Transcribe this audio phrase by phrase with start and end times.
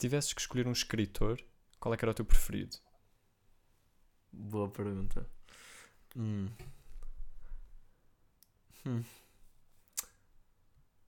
[0.00, 1.38] tivesses que escolher um escritor,
[1.78, 2.76] qual é que era o teu preferido?
[4.32, 5.28] Boa pergunta.
[6.16, 6.48] Hum.
[8.86, 9.04] Hum.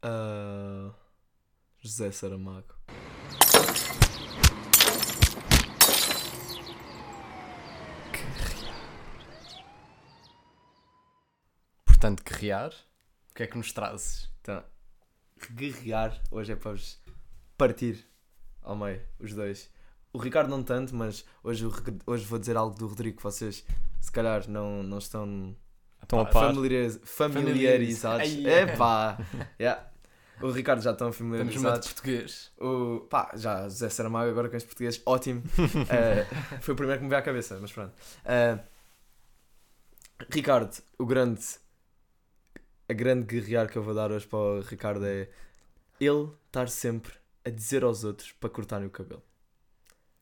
[0.03, 0.95] Ah,
[1.81, 2.75] José Saramago.
[11.87, 12.73] Portanto, guerrear.
[13.31, 14.31] O que é que nos trazes?
[14.43, 14.63] Então,
[15.53, 17.01] guerrear hoje é para vos
[17.57, 18.12] partir
[18.63, 19.71] ao meio, os dois.
[20.13, 21.65] O Ricardo não tanto, mas hoje,
[22.07, 23.65] hoje vou dizer algo do Rodrigo que vocês
[24.01, 25.57] se calhar não, não estão
[26.03, 26.49] Estão a par?
[26.53, 28.45] familiariz- familiarizados.
[28.45, 29.19] É pá!
[29.59, 29.89] Yeah.
[30.41, 31.89] O Ricardo já estão numa de familiarizados.
[31.93, 32.51] português.
[32.59, 35.43] O, pá, já José Saramago agora com os portugueses, ótimo.
[35.89, 36.27] Eh,
[36.61, 37.93] foi o primeiro que me veio à cabeça, mas pronto.
[38.25, 38.59] Eh,
[40.31, 41.43] Ricardo, o grande,
[42.89, 45.29] a grande guerrear que eu vou dar hoje para o Ricardo é
[46.01, 47.13] ele estar sempre
[47.45, 49.23] a dizer aos outros para cortarem o cabelo.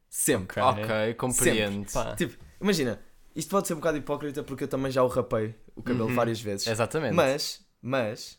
[0.08, 0.60] Sempre.
[0.60, 0.84] Ok.
[0.84, 1.90] Ok, compreendo.
[1.92, 3.00] Pá, Tipo, imagina,
[3.34, 6.14] isto pode ser um bocado hipócrita porque eu também já o rapei o cabelo Uhum.
[6.14, 6.66] várias vezes.
[6.66, 7.14] Exatamente.
[7.14, 8.38] Mas, mas,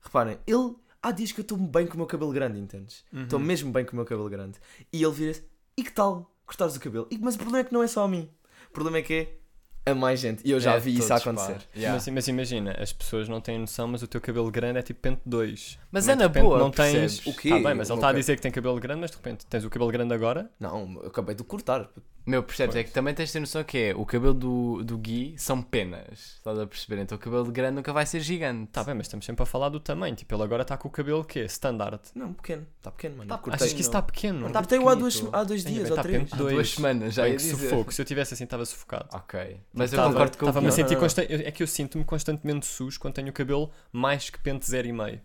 [0.00, 3.04] reparem, ele há dias que eu estou bem com o meu cabelo grande, entendes?
[3.12, 3.24] uhum.
[3.24, 4.58] Estou mesmo bem com o meu cabelo grande.
[4.92, 5.44] E ele vira-se,
[5.76, 7.08] e que tal cortares o cabelo?
[7.10, 8.30] E, mas o problema é que não é só a mim.
[8.68, 9.39] O problema é que é
[9.86, 10.42] a mais gente.
[10.46, 11.56] E eu já É, vi isso acontecer.
[11.74, 11.94] Yeah.
[11.94, 15.00] Mas, mas imagina, as pessoas não têm noção, mas o teu cabelo grande é tipo
[15.00, 15.78] pente 2.
[15.90, 17.18] Mas é de na repente boa, não percebes?
[17.20, 17.26] tens.
[17.34, 17.48] O quê?
[17.50, 19.64] Tá bem, mas ele está a dizer que tem cabelo grande, mas de repente tens
[19.64, 20.50] o cabelo grande agora.
[20.60, 21.88] Não, eu acabei de cortar.
[22.30, 22.76] Meu, percebes?
[22.76, 22.86] É Pois.
[22.88, 26.36] que também tens de ter noção que é o cabelo do, do Gui são penas.
[26.36, 27.02] Estás a perceber?
[27.02, 28.70] Então o cabelo grande nunca vai ser gigante.
[28.70, 30.14] Tá bem, mas estamos sempre a falar do tamanho.
[30.14, 32.00] Tipo, ele agora está com o cabelo que é standard.
[32.14, 32.66] Não, pequeno.
[32.78, 33.28] Está pequeno, mano.
[33.28, 33.54] Tá- Cortei.
[33.66, 34.40] Achas que isso está pequeno?
[34.42, 35.36] Não, tá Cortei-o há dois, pequenito.
[35.36, 36.18] há dois dias bem, ou tá três.
[36.22, 36.34] pequeno.
[36.34, 36.70] Há duas Dois.
[36.70, 37.68] semanas já Bem, ia que dizer.
[37.68, 37.92] sufoco.
[37.92, 39.08] Se eu tivesse assim, estava sufocado.
[39.12, 39.60] Ok.
[39.72, 40.76] Mas eu Tava- concordo com o Estava-me a Gui.
[40.76, 44.38] sentir consta- eu- É que eu sinto-me constantemente sujo quando tenho o cabelo mais que
[44.38, 45.20] pente 0,5.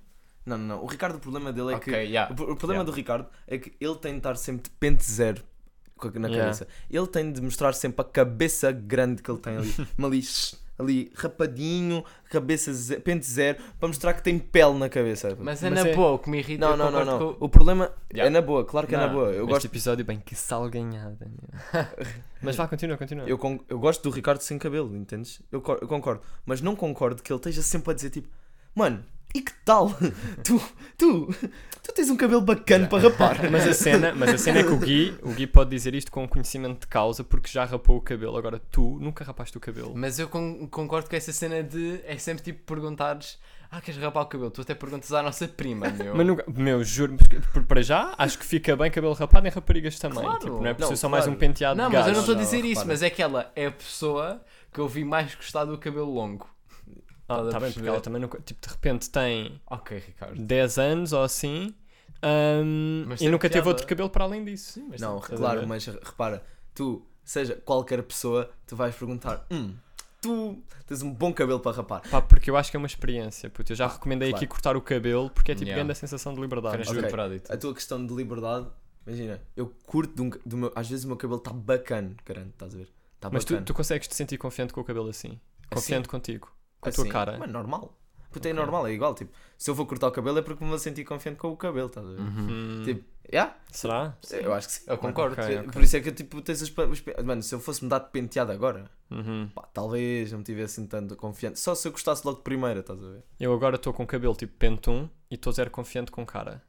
[0.46, 0.84] Não, não, não.
[0.84, 2.00] O Ricardo, o problema dele é Ok, que.
[2.00, 2.32] yeah.
[2.32, 2.84] O, o problema Yeah.
[2.84, 5.44] do Ricardo é que ele tem de estar sempre de pente zero
[6.20, 6.38] na Yeah.
[6.46, 6.68] cabeça.
[6.90, 9.74] Ele tem de mostrar sempre a cabeça grande que ele tem ali.
[9.98, 10.22] ali,
[10.78, 15.38] ali rapadinho, cabeça ze- pente zero, para mostrar que tem pele na cabeça.
[15.40, 16.68] Mas é Mas na é- boa, o que me irrita.
[16.68, 17.34] não, não, não, não.
[17.34, 18.28] com- O problema Yeah.
[18.28, 19.28] é na boa, claro que é na Não, boa.
[19.32, 21.32] Eu este gosto, episódio, bem, que salganhada.
[22.42, 23.26] mas vá, continua, continua.
[23.28, 25.42] eu, con- eu gosto do Ricardo sem cabelo, entendes?
[25.52, 26.22] Eu, co- eu concordo.
[26.46, 28.28] Mas não concordo que ele esteja sempre a dizer tipo,
[28.76, 29.04] mano,
[29.38, 29.90] e que tal?
[30.44, 30.62] tu,
[30.98, 31.28] tu,
[31.84, 33.52] tu tens um cabelo bacana para rapar.
[33.52, 36.12] Mas a cena, mas a cena é que o Gui, o Gui pode dizer isto
[36.12, 38.38] com conhecimento de causa porque já rapou o cabelo.
[38.38, 39.94] Agora tu nunca rapaste o cabelo.
[39.96, 42.00] Mas eu con- concordo com essa cena de.
[42.06, 43.38] É sempre tipo perguntares.
[43.72, 44.52] Ah, queres rapar o cabelo?
[44.52, 46.16] Tu até perguntas à nossa prima, meu.
[46.16, 49.50] Mas nunca, meu, juro, porque, por- para já acho que fica bem cabelo rapado em
[49.52, 50.20] raparigas também.
[50.24, 50.40] Claro.
[50.40, 51.36] Tipo, não é preciso Não, só mais claro.
[51.36, 52.14] um penteado Não, de mas eu gajo.
[52.14, 52.88] não estou a Não, dizer isso, repara.
[52.88, 54.42] mas é que ela é a pessoa
[54.72, 56.48] que eu vi mais gostar do cabelo longo.
[57.28, 60.40] Ah, tá bem, porque ela também nunca, tipo, de repente tem Ok, Ricardo.
[60.42, 61.74] 10 anos ou assim
[63.08, 63.70] Mas e nunca teve piada.
[63.70, 64.74] outro cabelo para além disso.
[64.74, 66.44] Sim, mas Não, claro, mas repara,
[66.74, 69.76] tu, seja qualquer pessoa, tu vais perguntar, hum,
[70.22, 72.02] tu tens um bom cabelo para rapar.
[72.10, 73.50] Pá, porque eu acho que é uma experiência.
[73.50, 73.72] Puto.
[73.72, 74.44] Eu já recomendei claro.
[74.44, 75.80] aqui cortar o cabelo porque é tipo Yeah.
[75.84, 76.76] grande a sensação de liberdade.
[76.76, 77.00] Apenas Ok.
[77.00, 77.52] juro por adito.
[77.54, 78.68] A tua questão de liberdade,
[79.06, 82.50] imagina, eu curto de um, do meu, às vezes o meu cabelo está bacana, grande,
[82.50, 82.90] estás a ver?
[83.16, 85.40] Está Mas tu, tu consegues te sentir confiante com o cabelo assim?
[85.72, 86.52] Confiante contigo?
[86.86, 87.38] Com a Assim, tua cara?
[87.38, 87.98] Mano, normal.
[88.32, 88.62] Puta, é Ok.
[88.62, 91.06] normal, é igual, tipo, se eu vou cortar o cabelo é porque me vou sentir
[91.06, 92.20] confiante com o cabelo, estás a ver?
[92.20, 92.48] Uhum.
[92.50, 94.18] Hum, Tipo, yeah, será?
[94.30, 94.84] eu acho que sim.
[94.88, 95.40] Eu concordo.
[95.42, 95.82] Ok, Por ok.
[95.84, 98.10] isso é que tipo, tens os, pe- os pe- Mano, se eu fosse mudar de
[98.10, 99.50] penteado agora, Uhum.
[99.56, 101.60] pá, talvez não me tivesse assim tanto confiante.
[101.62, 103.24] Só se eu gostasse logo de primeira, estás a ver?
[103.40, 106.62] Eu agora estou com cabelo tipo pente 1 e estou zero confiante com cara.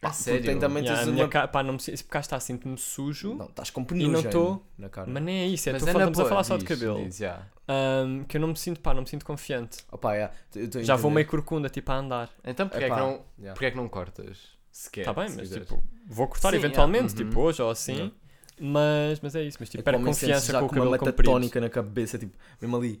[0.00, 0.44] A tu sério?
[0.44, 2.38] tem também- Yeah, a tens minha uma- cara, pá, não me, sinto- porque cá está,
[2.38, 3.34] sinto-me sujo.
[3.34, 5.10] Não, estás com E penugem não tô- na cara.
[5.10, 6.64] Mas nem é isso, é Mas tu é fal- na estamos a falar só de
[6.64, 7.04] cabelo.
[7.04, 7.42] diz, já.
[7.66, 9.78] Ahm, que eu não me sinto, pá, não me sinto confiante.
[9.90, 12.30] Opa, yeah, estou a Já vou meio corcunda, tipo, a andar.
[12.44, 13.52] Então porquê é, que não, yeah.
[13.54, 14.38] porquê é que não cortas?
[14.70, 15.00] Sequer.
[15.00, 15.66] Está bem, se mas quiseres.
[15.68, 17.46] tipo, vou cortar Sim, eventualmente, yeah, tipo uhum.
[17.46, 17.92] hoje ou assim.
[17.94, 18.14] Yeah.
[18.60, 20.98] Mas, mas é isso, mas tipo, É perco o confiança com o com uma cabelo
[20.98, 21.16] comprido.
[21.18, 23.00] metatónica na cabeça, tipo, mesmo ali.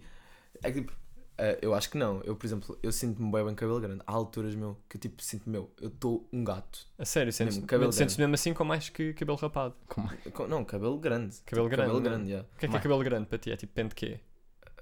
[0.62, 0.92] É que tipo,
[1.38, 2.20] eh, eu acho que não.
[2.22, 4.02] Eu, por exemplo, eu sinto-me bem bem cabelo grande.
[4.06, 6.86] Há alturas, meu, que eu tipo sinto, meu, eu estou um gato.
[6.98, 8.22] A sério, sentes- Mesmo, cabelo sentes grande.
[8.30, 9.74] mesmo assim com mais que cabelo rapado.
[9.88, 11.36] Com- Não, cabelo grande.
[11.46, 12.10] Cabelo grande, Cabelo não?
[12.10, 12.48] grande, yeah.
[12.54, 13.50] O que é que é cabelo grande para ti?
[13.52, 14.20] É tipo pente quê?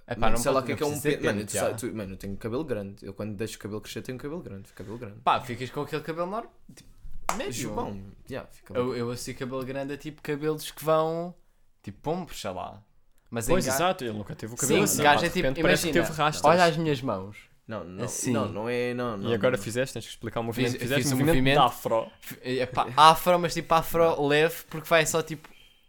[0.08, 1.16] Epá, Mano, não sei lá o que é que é não um pente.
[1.18, 1.44] ter Mano,
[1.76, 3.04] tu tu- mano, eu tenho cabelo grande.
[3.04, 4.68] Eu quando deixo o cabelo crescer tenho cabelo grande.
[4.68, 5.20] Fica cabelo grande.
[5.20, 6.52] Pá, ficas com aquele cabelo normal.
[6.74, 6.88] Tipo,
[7.36, 7.52] médio.
[7.52, 8.00] João,
[8.30, 8.82] yeah, fica bem.
[8.82, 11.34] Eu, eu associo cabelo grande a tipo cabelos que vão.
[11.82, 12.82] Tipo pombos, sei lá.
[13.30, 15.00] Mas Pois, exato, ele nunca teve o cabelo Sim, assim.
[15.00, 15.42] o gajo é tipo.
[15.42, 16.44] repente parece que Imagina, teve rastros.
[16.44, 17.36] olha as minhas mãos.
[17.66, 18.32] Não, não, assim.
[18.32, 18.94] não, não é.
[18.94, 19.62] Não, não, E agora não.
[19.62, 21.02] fizeste, tens que explicar o movimento Fiz- que fizeste.
[21.02, 22.06] fiz o um movimento, movimento- afro.
[22.44, 25.48] Epá, afro, mas tipo afro leve, porque vai só tipo.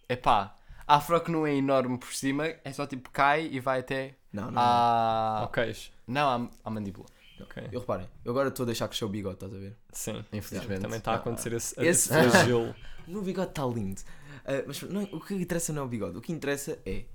[0.09, 0.57] Epá,
[0.87, 4.49] afro que não é enorme por cima, é só tipo cai e vai até Não,
[4.49, 5.39] não, à.
[5.41, 5.91] Ao queixo.
[6.07, 7.05] Não, à, à mandíbula.
[7.39, 7.67] Ok.
[7.71, 9.75] Eu reparem, eu agora estou a deixar crescer o bigode, estás a ver?
[9.91, 10.25] Sim.
[10.33, 10.81] Infelizmente.
[10.81, 12.73] Também está a acontecer esse, Esse- esse flagelo.
[13.07, 14.01] O meu bigode está lindo.
[14.43, 16.17] Ah, mas não, o que interessa não é o bigode.
[16.17, 17.05] O que interessa é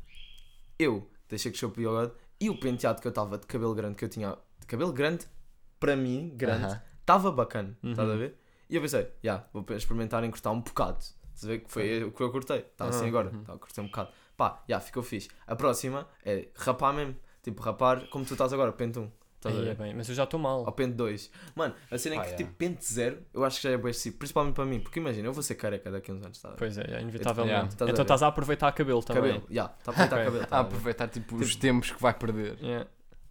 [0.83, 4.05] eu deixei crescer o bigode e o penteado que eu estava de cabelo grande que
[4.05, 4.37] eu tinha.
[4.59, 5.27] De cabelo grande,
[5.79, 7.77] para mim, grande, estava bacana.
[7.83, 7.91] Uhum.
[7.91, 8.37] Estás a ver?
[8.69, 10.99] E eu pensei, já, vou experimentar encurtar um bocado.
[10.99, 12.59] Estás a ver que foi o que eu cortei.
[12.59, 13.31] Está assim agora.
[13.31, 13.41] uhum.
[13.41, 14.11] Está a cortar um bocado.
[14.37, 15.29] Pá, já, ficou fixe.
[15.47, 17.17] A próxima é rapar mesmo.
[17.43, 19.11] Tipo, rapar como tu estás agora, pente 1.
[19.43, 19.83] Estás a Aí é ver?
[19.83, 20.65] bem, mas eu já estou mal.
[20.65, 21.29] Ao pente 2.
[21.57, 22.45] Mano, a cena é Pá, que yeah.
[22.45, 25.27] tipo pente 0, eu acho que já é bem assim, principalmente para mim, porque imagina,
[25.27, 26.51] eu vou ser careca daqui a uns anos, tá?
[26.57, 27.49] Pois é, é inevitavelmente.
[27.51, 27.69] Yeah.
[27.69, 28.03] Estás a então ver?
[28.03, 29.23] estás a aproveitar cabelo também.
[29.23, 30.25] Cabelo, já, está a aproveitar Ok.
[30.27, 30.47] cabelo.
[30.47, 30.69] tá A a ver?
[30.69, 32.57] aproveitar tipo, os tempos que vai perder.
[32.63, 32.87] Yeah.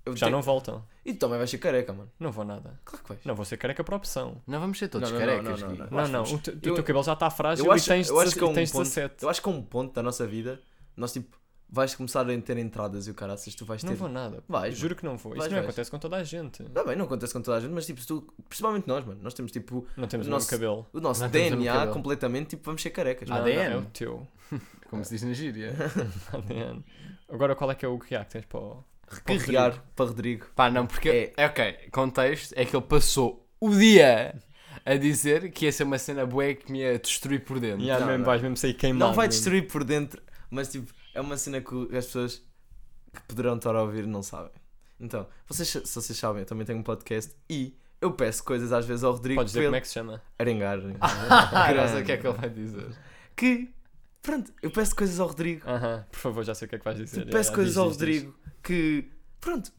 [0.05, 0.83] Eu Já tenho- não voltam.
[1.05, 2.11] E tu também vais ser careca, mano.
[2.19, 2.79] Não vou nada.
[2.83, 3.23] Claro que vais.
[3.23, 4.41] Não vou ser careca por opção.
[4.47, 5.79] Não vamos ser todos Não, não, carecas, não, não, Gui.
[5.83, 5.89] não.
[5.91, 6.23] Não, acho não.
[6.23, 8.33] que O, teu- eu- teu cabelo já está frágil Eu e acho, tens, eu acho
[8.35, 9.23] que é um tens ponto, 17.
[9.23, 10.59] eu acho que é um ponto da nossa vida,
[10.97, 11.37] nós tipo,
[11.71, 13.87] vais começar a ter entradas e o caraças, tu vais ter...
[13.89, 14.43] Não vou nada.
[14.47, 15.31] Vais, Juro que não vou.
[15.31, 15.65] Isso Vais, não vais.
[15.69, 16.63] acontece com toda a gente.
[16.65, 19.19] Tá bem, não acontece com toda a gente, mas tipo, se tu, principalmente nós, mano,
[19.23, 20.85] nós temos tipo Não temos o Nosso- cabelo.
[20.91, 21.93] o nosso Não DNA cabelo.
[21.93, 23.29] completamente, tipo, vamos ser carecas.
[23.29, 23.47] Não, mano.
[23.47, 23.73] não, ADN.
[23.73, 24.27] é o teu.
[24.89, 25.73] Como se diz na gíria.
[26.33, 26.83] ADN.
[27.29, 28.83] Agora qual é que é o que há que tens para o...
[29.07, 30.47] para o Carregar para Rodrigo.
[30.55, 31.09] Pá, não, porque.
[31.09, 31.33] É.
[31.37, 31.45] É.
[31.45, 34.35] ok, contexto é que ele passou o dia
[34.85, 37.81] a dizer que ia ser uma cena bué que me ia destruir por dentro.
[37.81, 38.25] Yeah, Não, mesmo, não.
[38.25, 38.99] vais mesmo sair queimado.
[39.09, 39.37] Não vai mesmo.
[39.39, 42.41] destruir por dentro, mas tipo, é uma cena que as pessoas
[43.13, 44.51] que poderão estar a ouvir não sabem.
[44.99, 48.85] Então, vocês, se vocês sabem, eu também tenho um podcast e eu peço coisas às
[48.85, 50.21] vezes ao Rodrigo Podes dizer como é que se chama?
[50.39, 50.79] arengar.
[51.01, 52.87] Ah, não sei o que é que ele vai dizer.
[53.35, 53.73] Que,
[54.21, 55.67] pronto, eu peço coisas ao Rodrigo.
[55.67, 57.19] Aham, por favor, já sei o que é que vais dizer.
[57.21, 58.07] Tipo, peço coisas diz, ao diz, diz.
[58.23, 59.71] Rodrigo que, pronto,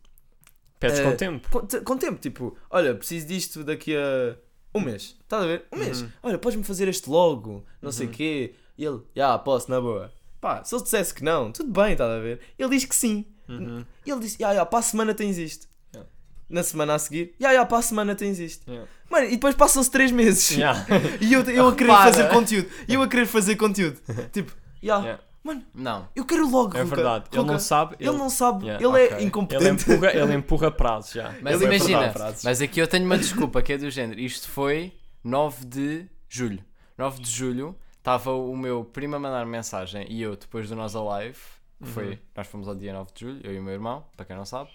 [0.81, 1.49] Pedes Eh, com tempo.
[1.49, 4.37] com, com tempo, tipo, olha, preciso disto daqui a
[4.75, 5.17] um mês.
[5.23, 5.65] Estás a ver?
[5.73, 6.03] Um mês.
[6.03, 6.11] Uhum.
[6.25, 8.15] Olha, podes-me fazer este logo, não sei o Uhum.
[8.17, 8.55] quê.
[8.77, 10.13] E ele, já, posso, na boa.
[10.43, 12.41] Pá, se ele dissesse que não, tudo bem, estás a ver?
[12.59, 13.25] Ele diz que sim.
[13.49, 13.85] Uhum.
[14.05, 15.69] Ele disse, já, já, para a semana tens isto.
[15.95, 16.11] Yeah.
[16.51, 18.69] Na semana a seguir, já, já, para a semana tens isto.
[18.69, 18.91] Yeah.
[19.09, 20.51] Mano, e depois passam-se 3 meses.
[20.51, 20.85] Yeah.
[21.23, 22.69] E eu, eu a querer fazer conteúdo.
[22.89, 24.01] E eu a querer fazer conteúdo.
[24.33, 24.53] Tipo,
[24.83, 25.23] já, Yeah.
[25.45, 26.09] mano, Não.
[26.17, 26.77] eu quero logo.
[26.77, 27.27] É verdade.
[27.33, 27.95] Ele não sabe.
[28.01, 29.07] Ele não sabe, Yeah, ele ok.
[29.07, 29.91] é Ele incompetente.
[29.93, 31.33] empurra, ele empurra prazo já.
[31.41, 32.43] Mas Ele imagina, frases.
[32.43, 34.19] mas aqui eu tenho uma desculpa que é do género.
[34.19, 34.93] Isto foi
[35.23, 36.65] 9 de julho.
[36.99, 41.03] 9 de julho estava o meu primo a mandar mensagem e eu, depois do nosso
[41.05, 41.39] live,
[41.81, 42.19] que foi, Uhum.
[42.37, 44.45] nós fomos ao dia 9 de julho, eu e o meu irmão, para quem não
[44.45, 44.71] sabe.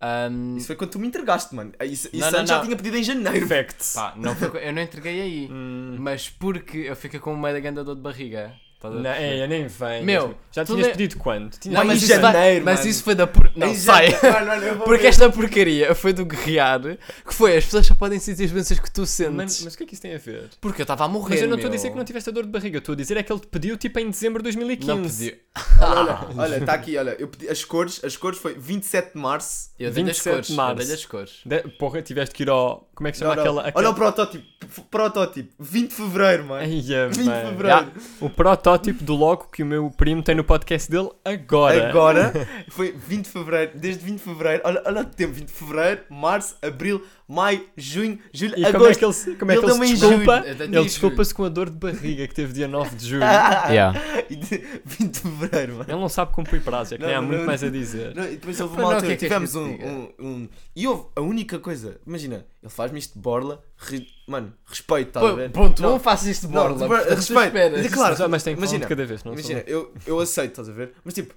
[0.00, 1.72] Ahm, Isso foi quando tu me entregaste, mano.
[1.82, 3.46] Isso, isso Não, não, já tinha pedido em janeiro.
[3.46, 3.94] Facts.
[3.94, 7.82] pá, não foi eu não entreguei aí, Hum, mas porque eu fiquei com uma grande
[7.82, 8.54] dor de barriga.
[8.84, 9.38] Estás a não, perceber?
[9.38, 10.04] é, nem vem.
[10.04, 11.50] Meu, já tu tinhas lê- pedido quando?
[11.58, 11.78] Tinha...
[11.78, 13.50] Não, mas em isso, vai- janeiro, mas isso foi da por...
[13.56, 14.08] Não, sai.
[14.84, 15.08] Porque ver.
[15.08, 16.80] esta porcaria foi do guerrear,
[17.26, 19.62] que foi as pessoas só podem sentir as doenças que tu sentes.
[19.64, 20.50] Mas, o que é que isso tem a ver?
[20.60, 21.34] Porque eu estava a morrer.
[21.34, 22.92] Mas eu não estou a dizer que não tiveste a dor de barriga, eu estou
[22.92, 24.86] a dizer é que ele te pediu tipo em dezembro de 2015.
[24.86, 25.40] Não pedi.
[26.36, 27.16] Olha, está aqui, olha.
[27.18, 29.70] Eu pedi as cores, as cores foi 27 de março.
[29.78, 30.46] Eu dei-lhe as 27 cores.
[30.46, 30.76] de Eu março.
[30.76, 31.32] dei-lhe as cores.
[31.44, 32.88] De- Porra, tiveste que ir ao.
[32.94, 33.50] Como é que se chama Não, não.
[33.60, 33.68] aquela.
[33.68, 33.84] aquela...
[33.86, 34.44] Olha o protótipo.
[34.68, 35.52] F- Protótipo.
[35.60, 36.64] 20 de fevereiro, mano.
[36.64, 37.46] Eia, 20 de bem.
[37.50, 37.92] fevereiro.
[38.20, 38.30] O
[38.78, 41.88] protótipo do logo que o meu primo tem no podcast dele agora.
[41.88, 42.32] Agora
[42.70, 43.72] foi 20 de fevereiro.
[43.74, 44.62] Desde 20 de fevereiro.
[44.64, 48.68] Olha, olha o tempo: 20 de fevereiro, março, abril, maio, junho, julho, E como é
[48.70, 48.98] agosto.
[48.98, 50.44] que ele, se- como é que ele se desculpa?
[50.46, 53.24] Ele desculpa-se com a dor de barriga que teve dia 9 de julho.
[53.74, 53.98] Yeah.
[54.28, 55.84] E de 20 de fevereiro, mano.
[55.88, 57.46] Ele não sabe cumprir prazo, é que Não, nem há não, muito não.
[57.46, 58.14] mais a dizer.
[58.14, 61.06] Não, e depois houve uma altura, que é que tivemos um, um, um- E houve
[61.16, 65.50] a única coisa, imagina, ele faz-me isto de borla, ri- mano, respeito, estás a ver?
[65.50, 66.78] Ponto Não, 1, faço isto de não, borla.
[67.04, 67.42] tu respeito.
[67.44, 67.84] esperas.
[67.84, 70.68] É claro, mas, mas tem um imagina, cada vez, não Imagina, eu, eu aceito, estás
[70.70, 70.94] a ver?
[71.04, 71.34] Mas tipo,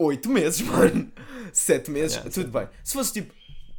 [0.00, 1.08] 8 meses, mano.
[1.52, 2.68] 7 meses, Yeah, tudo bem.
[2.82, 3.32] Se fosse tipo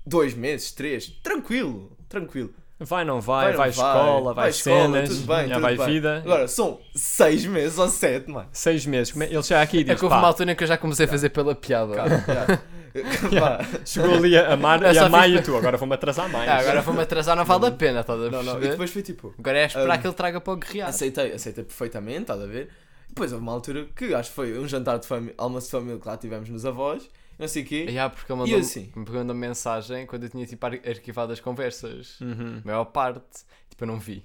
[0.07, 2.53] 2 meses, 3, tranquilo, tranquilo.
[2.81, 5.86] Vai, não vai, não vai, escola, vai, escola, cenas, tudo bem, já tudo vai bem.
[5.86, 6.17] vida.
[6.24, 8.48] Agora, são 6 meses ou 7, mano.
[8.53, 9.12] Seis meses.
[9.12, 10.67] Como é- Ele chega aqui É diz: que houve pá, uma altura em que eu
[10.67, 11.93] já comecei a fazer pela piada.
[11.93, 12.62] Cara, já.
[13.31, 13.63] Yeah.
[13.86, 16.50] Chegou ali a amar e a Maia e tu, agora vou-me atrasar mais.
[16.50, 19.01] Ah, agora vou-me atrasar, não vale a pena, estás a Não, não, e depois foi
[19.01, 20.89] tipo, Agora é esperar Um, que ele traga para o guerrear.
[20.89, 22.69] Aceitei, aceitei perfeitamente, estás a ver?
[23.08, 26.00] Depois houve uma altura que acho que foi um jantar de família, almoço de família
[26.00, 27.86] que lá tivemos nos avós, não sei o quê.
[27.89, 28.91] Yeah, porque ele E mandou, assim?
[28.96, 32.19] me mandou mensagem quando eu tinha tipo ar- arquivado as conversas.
[32.22, 32.62] Uhum.
[32.63, 33.22] Maior parte,
[33.69, 34.24] tipo, eu não vi.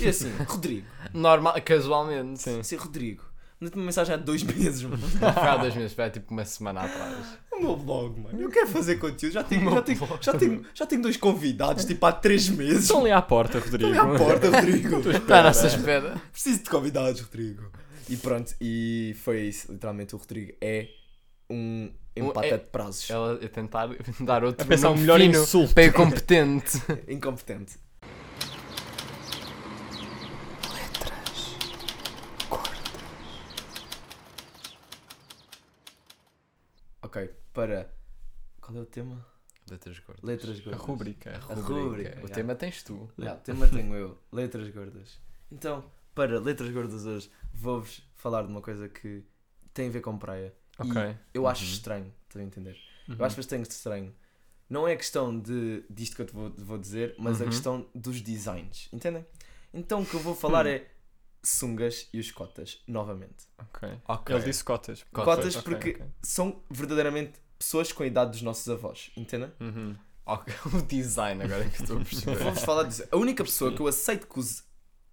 [0.00, 2.40] E assim, Rodrigo, Normal, casualmente.
[2.42, 2.60] Sim.
[2.60, 3.24] assim, Rodrigo,
[3.60, 5.02] mandei-te uma mensagem há dois meses, mano.
[5.20, 7.38] Não foi há dois meses, foi tipo uma semana atrás.
[7.56, 8.40] O meu blog, mano.
[8.40, 12.04] Eu quero fazer conteúdo, já tenho, já tenho, já tenho, já tenho dois convidados, tipo
[12.04, 12.82] há três meses.
[12.82, 13.90] Estão ali à porta, Rodrigo.
[13.90, 15.10] Estão ali à porta, Rodrigo.
[15.10, 16.20] Está à nossa espera.
[16.32, 17.70] Preciso de convidados, Rodrigo.
[18.08, 19.72] E pronto, e foi isso.
[19.72, 20.88] Literalmente, o Rodrigo é
[21.50, 23.08] um empate é- de prazos.
[23.10, 23.88] Ela a tentar
[24.20, 25.74] dar outro A pensar o nome melhor fino insulto.
[25.74, 26.82] para incompetente.
[27.08, 27.78] Incompetente.
[37.02, 37.16] Ok,
[37.56, 37.90] para.
[38.60, 39.26] Qual é o tema?
[39.70, 40.22] Letras gordas.
[40.22, 40.72] Letras A gordas.
[40.80, 41.38] A A rúbrica.
[41.62, 42.34] rúbrica, O já.
[42.34, 43.10] tema tens tu.
[43.18, 44.18] O tema tenho eu.
[44.30, 45.18] Letras gordas.
[45.50, 49.24] Então, para letras gordas hoje, vou-vos falar de uma coisa que
[49.74, 50.54] tem a ver com praia.
[50.78, 50.92] Ok.
[51.02, 51.70] E eu acho Uhum.
[51.72, 52.76] estranho, estão a entender?
[53.08, 53.16] Uhum.
[53.18, 54.14] Eu acho bastante estranho.
[54.68, 57.50] Não é a questão de, disto que eu te vou, vou dizer, mas a Uhum.
[57.50, 58.88] questão dos designs.
[58.92, 59.24] Entendem?
[59.72, 60.70] Então o que eu vou falar Hum.
[60.70, 60.86] é
[61.42, 63.46] sungas e os cotas, novamente.
[63.58, 63.88] Ok.
[64.08, 64.34] Ok.
[64.36, 65.04] Ele disse cotas.
[65.12, 66.06] Cotas, Ok, porque ok.
[66.22, 69.10] são verdadeiramente pessoas com a idade dos nossos avós.
[69.16, 69.50] Entendem?
[69.60, 69.94] Uhum.
[70.74, 72.36] O design agora é que estou a perceber.
[72.42, 73.04] Vou-vos falar disso.
[73.12, 74.62] A única pessoa que eu aceito que use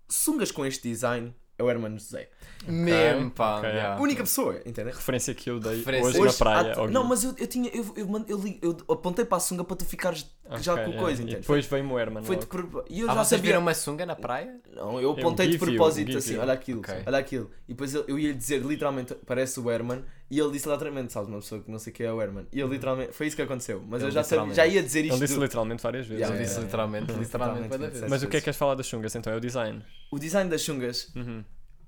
[0.10, 2.30] sungas com este design é o Hermano José.
[2.68, 3.58] Mesmo, pá.
[3.60, 3.70] ok.
[3.70, 3.96] yeah.
[3.98, 4.92] A única pessoa, entendem?
[4.92, 6.08] Referência que eu dei Referência.
[6.10, 6.88] hoje, Hoje, na praia.
[6.88, 7.70] não, mas eu, eu tinha.
[7.70, 10.26] Eu, eu, eu, li- eu apontei para a sunga para tu ficares
[10.60, 10.98] já Ok, com é.
[10.98, 11.42] coisa, E entende?
[11.42, 13.52] depois veio-me o Herman Foi de pro- E eu Ah, já vocês sabia.
[13.52, 14.60] viram uma sunga na praia?
[14.72, 16.42] Não, eu Eu apontei de you, propósito assim, you.
[16.42, 16.96] olha aquilo, Ok.
[17.06, 17.52] olha aquilo.
[17.68, 20.04] E depois eu, eu ia lhe dizer literalmente, parece o Herman,
[20.36, 22.48] e ele disse literalmente, sabes, uma pessoa que não sei quem é o Herman.
[22.52, 23.84] E ele literalmente, foi isso que aconteceu.
[23.88, 25.14] Mas Ele eu já, sabia, já ia dizer isto.
[25.14, 26.22] Ele disse do- literalmente várias vezes.
[26.22, 28.10] Yeah, Ele disse literalmente, Literalmente, literalmente.
[28.10, 29.32] Mas o que é que queres falar das chungas então?
[29.32, 29.84] É o design.
[30.12, 31.10] O design das sungas.
[31.16, 31.44] Uhum.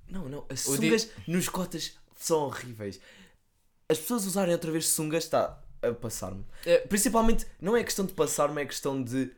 [0.09, 2.99] Não, não, as O di- sungas nos cotas são horríveis.
[3.89, 6.43] As pessoas usarem outra vez sungas está a passar-me.
[6.65, 9.31] É, Principalmente, não é questão de passar-me, é questão de.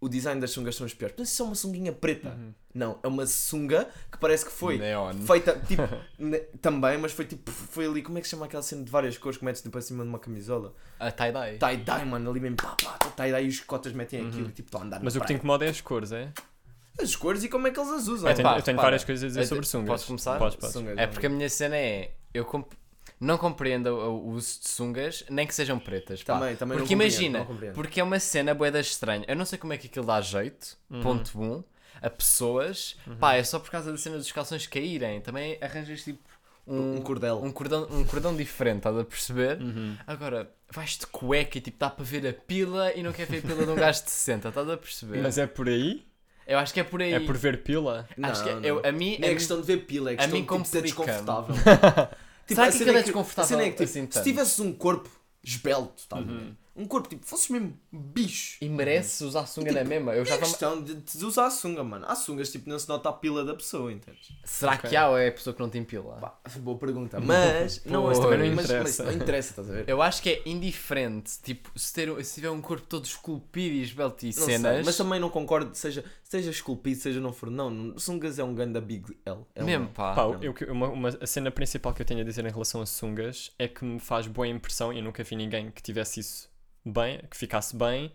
[0.00, 1.14] O design das sungas são os piores.
[1.18, 2.30] Mas isso é uma sunguinha preta.
[2.30, 2.54] Uhum.
[2.74, 5.12] Não, é uma sunga que parece que foi Neon.
[5.26, 5.82] feita, tipo,
[6.18, 8.90] ne- também, mas foi tipo, foi ali, como é que se chama aquela cena de
[8.90, 10.72] várias cores que metes tipo acima de uma camisola?
[10.98, 11.58] A tie-dye.
[11.58, 14.80] Tie-dye, mano, ali mesmo, pá, pá, tie-dye e os cotas metem aquilo e tipo, estão
[14.80, 15.04] a andar Uhum.
[15.04, 16.32] Mas o que te incomoda é as cores, é?
[16.98, 18.28] As cores e como é que eles as usam.
[18.30, 19.88] Eu tenho, pá, eu tenho várias coisas a dizer sobre sungas.
[19.88, 20.38] posso começar?
[20.38, 20.72] Podes, podes.
[20.72, 22.12] Sungas, É porque a minha cena é.
[22.32, 22.72] Eu comp-
[23.20, 26.22] não compreendo o uso de sungas, nem que sejam pretas.
[26.22, 26.34] pá.
[26.38, 27.74] Também, também não porque compreendo, imagina, não compreendo.
[27.74, 29.24] porque é uma cena boeda estranha.
[29.28, 31.00] Eu não sei como é que aquilo dá jeito, Uhum.
[31.02, 31.64] ponto 1, um,
[32.02, 32.96] a pessoas.
[33.18, 35.20] Pá, é só por causa da cena dos calções caírem.
[35.20, 36.18] Também arranjas tipo
[36.66, 37.42] um, Um cordel.
[37.42, 39.60] um cordão, um cordão diferente, estás a perceber?
[39.60, 39.96] Uhum.
[40.06, 43.38] Agora, vais de cueca e tipo, dá para ver a pila e não quer ver
[43.38, 45.20] a pila de um gajo de 60, estás a perceber?
[45.20, 46.06] Mas é por aí?
[46.46, 47.12] Eu acho que é por aí.
[47.12, 48.08] É por ver pila?
[48.22, 48.88] Acho que é- Não, eu, não.
[48.88, 50.64] a mim, Não a é mim- questão de ver pila, é questão mim de tipo,
[50.66, 51.20] ser complica-me.
[52.46, 52.54] desconfortável.
[52.54, 55.08] Será que aquilo é a desconfortável é que, tipo, assim se tivesses um corpo
[55.42, 56.54] esbelto, a Uhum.
[56.76, 58.56] Um corpo tipo, fosses mesmo bicho.
[58.60, 60.14] E merece usar sunga na mesma.
[60.14, 62.06] Eu É já tava- questão de, de usar a sunga, mano.
[62.08, 64.28] Há sungas, tipo, não se nota a pila da pessoa, entendes?
[64.44, 64.88] Será Ok.
[64.88, 66.16] que há ou é a pessoa que não tem pila?
[66.16, 67.18] Pá, boa pergunta.
[67.20, 69.04] Mas, não, mas também não mas- mas interessa.
[69.04, 69.84] não interessa, estás a ver?
[69.88, 73.82] Eu acho que é indiferente, tipo, se, ter, se tiver um corpo todo esculpido e
[73.82, 74.86] esbelto e Não sei, cenas.
[74.86, 77.50] mas também não concordo, seja, seja esculpido, seja não for.
[77.50, 79.40] Não, sungas é um ganda big L.
[79.54, 79.92] É um mesmo, não.
[79.92, 80.14] pá.
[80.14, 82.86] Pá, eu, uma, uma- a cena principal que eu tenho a dizer em relação a
[82.86, 86.48] sungas é que me faz boa impressão e eu nunca vi ninguém que tivesse isso
[86.90, 88.12] bem, que ficasse bem.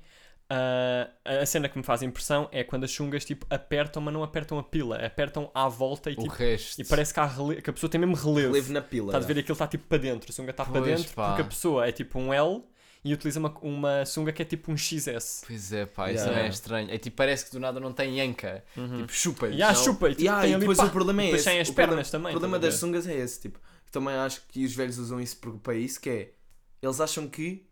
[0.48, 1.10] Ah,
[1.42, 4.60] a cena que me faz impressão é quando as sungas tipo apertam, mas não apertam
[4.60, 6.80] a pila, apertam à volta e, tipo, resto.
[6.80, 8.50] e parece que, há rele- que a pessoa tem mesmo relevo.
[8.54, 9.08] Relevo na pila.
[9.08, 11.30] Estás a ver aquilo está tipo para dentro, a sunga está para dentro pá.
[11.30, 12.64] porque a pessoa é tipo um L
[13.04, 15.44] e utiliza uma, uma sunga que é tipo um XS.
[15.48, 16.46] Pois é, pá, isso Yeah.
[16.46, 16.92] é estranho.
[16.92, 18.64] É tipo, parece que do nada não tem anca.
[18.76, 19.84] Tipo, chupa E há Não.
[19.84, 21.50] chupa, e tipo, Yeah, tem e ali depois pá, o problema é depois esse.
[21.50, 22.30] tem as o pernas problema, também.
[22.30, 22.80] O problema das ver?
[22.80, 23.60] sungas é esse, tipo.
[23.92, 26.32] Também acho que os velhos usam isso para isso, que é.
[26.84, 27.66] Eles acham que.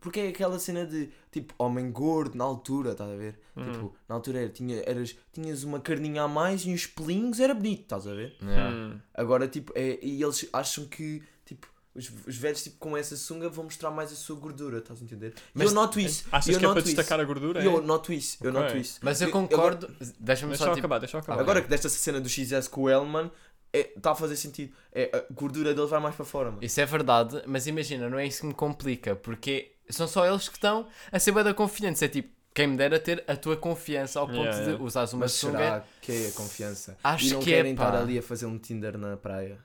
[0.00, 3.38] Porque é aquela cena de tipo homem gordo na altura, estás a ver?
[3.56, 3.72] Uhum.
[3.72, 7.52] Tipo, na altura era, tinha, eras, tinhas uma carninha a mais e uns pelinhos, era
[7.54, 8.36] bonito, estás a ver?
[8.42, 8.74] Yeah.
[8.76, 9.00] Hum.
[9.14, 13.48] Agora, tipo, é, e eles acham que, tipo, os, os velhos, tipo, com essa sunga
[13.48, 15.34] vão mostrar mais a sua gordura, estás a entender?
[15.36, 16.24] E Mas eu noto isso.
[16.30, 16.96] Achas eu que é para noto isso.
[16.96, 17.60] destacar a gordura?
[17.60, 17.66] E é?
[17.66, 19.00] Eu noto isso, eu noto isso.
[19.02, 19.88] Mas eu Eu- concordo.
[20.20, 20.86] Deixa-me Deixa só eu tipo.
[20.86, 21.40] acabar, deixa eu acabar.
[21.40, 23.30] Agora que desta cena do XS com o Elman,
[23.72, 24.72] está a fazer sentido.
[24.92, 26.62] É, a gordura dele vai mais para fora, mano.
[26.64, 30.48] Isso é verdade, mas imagina, não é isso que me complica, porque são só eles
[30.48, 32.04] que estão a ser da confiança.
[32.04, 34.84] É tipo, quem me dera ter a tua confiança ao ponto Yeah, de yeah.
[34.84, 35.58] usares uma Mas sunga.
[35.58, 36.98] será que é a confiança?
[37.02, 37.84] Acho e não que é, querem pá.
[37.86, 39.58] estar ali a fazer um Tinder na praia.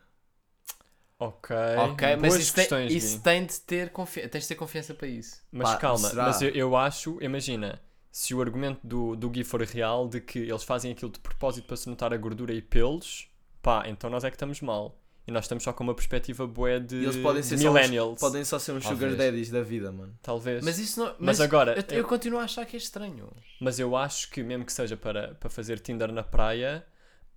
[1.20, 4.30] Ok, Ok, mas isso, tem, isso tem de ter confiança.
[4.30, 5.42] Tens de ter confiança para isso.
[5.52, 6.24] Mas Pá, calma, será?
[6.26, 10.40] mas eu, eu acho, imagina, se o argumento do, do Gui for real de que
[10.40, 13.28] eles fazem aquilo de propósito para se notar a gordura e pelos,
[13.62, 15.00] pá, então nós é que estamos mal.
[15.26, 17.70] E nós estamos só com uma perspectiva bué de, E eles podem de ser só
[17.70, 18.20] uns- millennials.
[18.20, 19.18] Podem só ser uns sugar Talvez.
[19.18, 20.14] daddies da vida, mano.
[20.22, 20.64] Talvez.
[20.64, 21.08] Mas isso não.
[21.12, 23.30] Mas Mas, agora, eu, eu- eu continuo a achar que é estranho.
[23.62, 26.86] Mas eu acho que mesmo que seja para, para fazer Tinder na praia,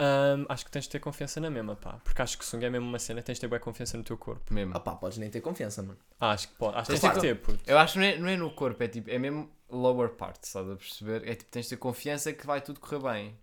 [0.00, 2.00] hum, acho que tens de ter confiança na mesma, pá.
[2.02, 4.16] Porque acho que sunga é mesmo uma cena, tens de ter boa confiança no teu
[4.18, 4.52] corpo.
[4.52, 4.72] Mesmo.
[4.74, 5.98] Ah pá, podes nem ter confiança, mano.
[6.18, 6.76] Ah, acho que pode.
[6.76, 7.60] Acho que Tens de ter, puto.
[7.66, 10.40] Eu acho que não é, não é no corpo, é tipo, é mesmo lower part,
[10.42, 11.22] estás a perceber?
[11.28, 13.38] É tipo, tens de ter confiança que vai tudo correr bem.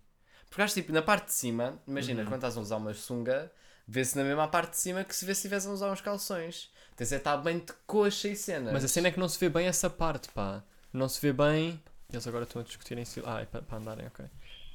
[0.50, 2.26] Porque acho tipo, na parte de cima, imagina, Uhum.
[2.28, 3.50] quando estás a usar uma sunga,
[3.86, 6.70] vê-se na mesma parte de cima que se vê se estivesse a usar uns calções.
[6.96, 8.72] Tens é estar bem de coxa e cenas.
[8.72, 10.62] Mas a cena é que não se vê bem essa parte, pá.
[10.92, 11.82] Não se vê bem.
[12.12, 13.34] Eles agora estão a discutir em silêncio.
[13.36, 14.24] Ah, é para, para andarem, ok.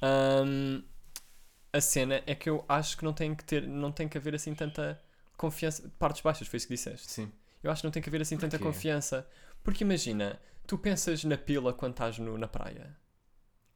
[0.02, 0.82] Hum,
[1.72, 4.34] a cena é que eu acho que não tem que ter, não tem que haver
[4.34, 5.00] assim tanta
[5.36, 5.90] confiança.
[5.98, 7.10] Partes baixas, foi isso que disseste.
[7.10, 7.32] Sim.
[7.62, 8.72] Eu acho que não tem que haver assim tanta Porquê?
[8.72, 9.26] confiança.
[9.64, 12.94] Porque imagina, tu pensas na pila quando estás no- na praia.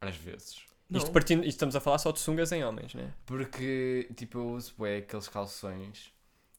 [0.01, 0.57] Às vezes.
[0.91, 0.99] Não.
[0.99, 3.13] Isto, partindo, isto estamos a falar só de sungas em homens, né?
[3.27, 6.13] Porque, tipo, eu uso bué aqueles calções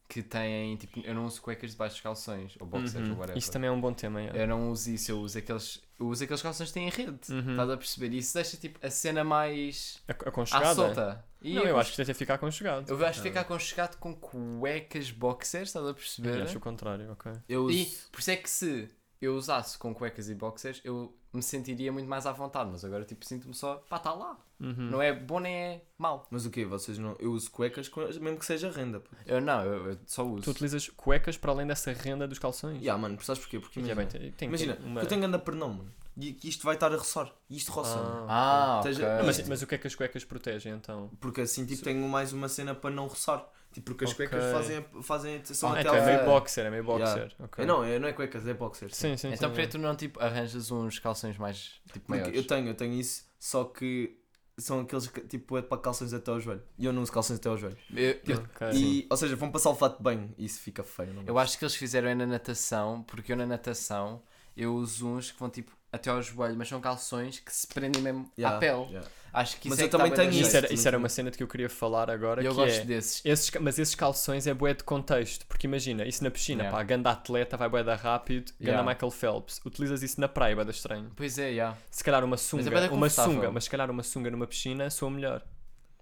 [0.07, 3.13] que têm, tipo, eu não uso cuecas debaixo dos calções, ou boxers, Uhum.
[3.13, 3.37] ou whatever.
[3.37, 4.21] Isso também é um bom tema.
[4.21, 4.39] yeah.
[4.39, 7.31] Eu não uso isso, eu uso aqueles, eu uso aqueles calções que têm rede.
[7.31, 7.51] Uhum.
[7.51, 8.15] Estás a perceber?
[8.15, 10.75] Isso deixa, tipo, a cena mais Ac- à Aconchegada?
[10.75, 11.25] solta.
[11.41, 12.89] E Não, eu acho que deve ficar aconchegado.
[12.89, 16.37] Eu acho que ficar aconchegado com cuecas boxers, estás a perceber?
[16.39, 17.31] Eu acho o contrário, ok.
[17.49, 18.89] Eu E uso- por isso é que se
[19.21, 23.03] eu usasse com cuecas e boxers, eu me sentiria muito mais à vontade, mas agora
[23.03, 24.37] tipo sinto-me só, pá, está lá.
[24.59, 24.73] Uhum.
[24.89, 26.25] Não é bom nem é mau.
[26.31, 26.63] Mas o quê?
[26.65, 27.15] Vocês não.
[27.19, 28.99] Eu uso cuecas mesmo que seja renda.
[29.01, 29.09] pô.
[29.25, 30.43] Eu não, eu, eu só uso.
[30.43, 32.81] Tu utilizas cuecas para além dessa renda dos calções?
[32.81, 33.59] Ya, mano, sabes porquê?
[33.59, 34.99] Porque imagina, bem, tem- tem- imagina tem uma...
[35.01, 35.91] que eu tenho anda pernão, mano.
[36.17, 37.29] E que isto vai estar a roçar.
[37.49, 37.97] E isto roça.
[38.29, 38.91] Ah, ok.
[38.91, 41.11] Esteja- Não, mas, mas o que é que as cuecas protegem então?
[41.19, 43.45] Porque assim, tipo, tenho mais uma cena para não roçar.
[43.75, 44.27] Tipo, porque as Ok.
[44.27, 47.07] cuecas fazem, fazem são Ah, até então é meio boxer, é meio boxer.
[47.17, 47.35] Yeah.
[47.39, 47.63] ok.
[47.63, 48.95] É, Não, é, não é cuecas, é boxers.
[48.95, 49.55] Sim, sim, Então sim.
[49.55, 52.35] por que tu não tipo arranjas uns calções mais tipo Porque maiores?
[52.37, 54.17] eu tenho, eu tenho isso, só que
[54.57, 56.63] são aqueles que tipo é para calções até ao joelho.
[56.77, 57.77] E eu não uso calções até ao joelho.
[57.93, 58.67] Eu, eu- Ok.
[58.71, 61.13] E, ou seja, vão passar o fato bem e isso fica feio.
[61.13, 64.23] Não eu acho que eles fizeram é na natação, porque eu na natação
[64.55, 68.01] eu uso uns que vão tipo até ao joelho, mas são calções que se prendem
[68.01, 68.85] mesmo Yeah, à pele.
[68.89, 69.09] yeah.
[69.35, 71.37] Acho que isso Mas é eu também tenho Isso era, isso era uma cena de
[71.37, 72.85] que eu queria falar agora, Eu gosto é...
[72.85, 73.21] desses.
[73.25, 76.77] Esses, mas esses calções é bué de contexto, porque imagina, isso na piscina, Yeah.
[76.77, 78.93] pá, ganda atleta, vai bué da rápido, ganda Yeah.
[78.93, 81.11] Michael Phelps, utilizas isso na praia, bué da estranho.
[81.15, 81.75] Pois é, já.
[81.91, 84.89] Se calhar uma sunga, bué da uma sunga, mas se calhar uma sunga numa piscina
[84.89, 85.43] soa melhor.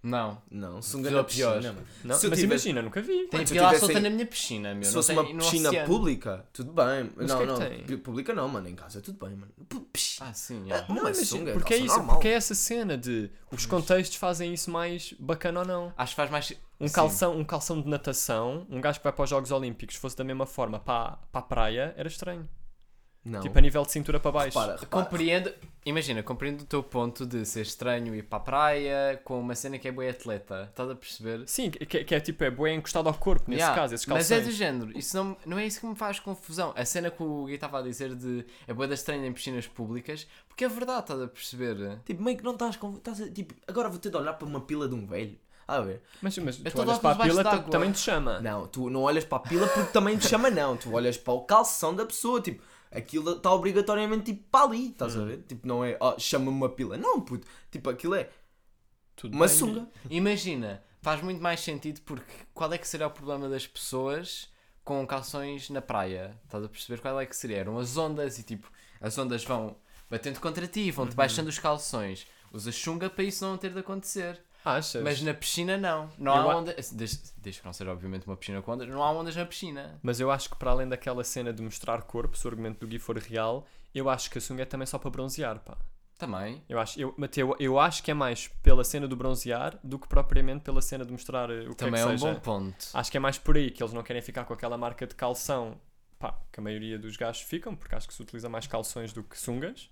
[0.04, 0.42] Não.
[0.52, 1.64] Não, sunga na piscina, pior.
[1.64, 1.78] mano.
[2.04, 2.16] Não?
[2.16, 3.28] Se mas tivesse- imagina, nunca vi.
[3.28, 4.84] Tem se tivesse- solta na minha piscina, meu.
[4.84, 5.88] Se não fosse uma piscina oceano.
[5.88, 7.10] pública, tudo bem.
[7.16, 7.56] Mas não, é não.
[7.58, 7.98] tem?
[8.00, 8.68] Pública não, mano.
[8.68, 9.52] Em casa tudo bem, mano.
[10.20, 10.86] Ah, sim, já.
[10.90, 12.16] Não, é imagina, sunga, é porque é calça isso, normal.
[12.18, 15.94] porque é essa cena de os contextos fazem isso mais bacana ou não.
[15.98, 16.54] Acho que faz mais.
[16.82, 16.94] Um Sim.
[16.94, 20.24] calção, um calção de natação, um gajo que vai para os Jogos Olímpicos, fosse da
[20.26, 22.48] mesma forma para, para a praia, era estranho.
[23.26, 23.40] Não.
[23.40, 24.60] Tipo a nível de cintura para baixo.
[24.60, 25.04] repara, repara.
[25.06, 25.54] Compreendo,
[25.86, 29.80] imagina, compreendo o teu ponto de ser estranho ir para a praia com uma cena
[29.80, 30.68] que é boa atleta.
[30.70, 31.44] Estás a perceber?
[31.48, 34.28] Sim, que, que é tipo, é bué encostado ao corpo, nesse Yeah, caso, esses Mas
[34.28, 34.46] calções.
[34.48, 36.74] é do género, isso não, não é isso que me faz confusão.
[36.76, 39.68] A cena que o Gui estava a dizer de é boa da estranha em piscinas
[39.68, 42.00] públicas, porque é verdade, estás a perceber?
[42.06, 42.98] Tipo, meio que não estás com.
[42.98, 45.38] Estás a, tipo, agora vou ter de olhar para uma pila de um velho.
[45.66, 46.02] A ver.
[46.22, 48.42] Mas, mas tu olhas para a pila, também te chama.
[48.42, 50.76] Não, tu não olhas para a pila porque também te chama, não.
[50.76, 52.42] Tu olhas para o calção da pessoa.
[52.42, 52.62] Tipo,
[52.94, 54.90] aquilo está obrigatoriamente tipo para ali.
[54.90, 55.44] Estás a ver?
[55.48, 55.98] Tipo, não é.
[56.00, 56.98] Oh, chama-me uma pila.
[56.98, 57.48] Não, puto.
[57.72, 58.30] Tipo, aquilo é
[59.16, 59.56] Tudo uma bem.
[59.56, 59.88] sunga.
[60.10, 64.50] Imagina, faz muito mais sentido porque qual é que será o problema das pessoas
[64.84, 66.38] com calções na praia?
[66.46, 67.58] Estás a perceber qual é que seria?
[67.58, 69.76] Eram as ondas e tipo, as ondas vão
[70.10, 70.92] batendo contra ti, Uhum.
[70.92, 72.28] vão-te baixando os calções.
[72.52, 74.40] Usas chunga para isso não ter de acontecer.
[74.66, 75.04] Achas?
[75.04, 76.10] Mas na piscina não.
[76.18, 76.92] Não Eu há ondas.
[76.92, 80.00] Desde, desde que não seja obviamente uma piscina com ondas, não há ondas na piscina.
[80.02, 82.88] Mas eu acho que para além daquela cena de mostrar corpo, se o argumento do
[82.88, 85.78] Gui for real, eu acho que a sunga é também só para bronzear, pá.
[86.18, 86.64] Também.
[86.70, 90.08] Eu acho, eu, Mateu, eu acho que é mais pela cena do bronzear do que
[90.08, 92.34] propriamente pela cena de mostrar eh, o que Também é é que um seja.
[92.34, 92.86] bom ponto.
[92.94, 95.16] Acho que é mais por aí que eles não querem ficar com aquela marca de
[95.16, 95.76] calção,
[96.18, 99.22] pá, que a maioria dos gajos ficam, porque acho que se utiliza mais calções do
[99.24, 99.90] que sungas.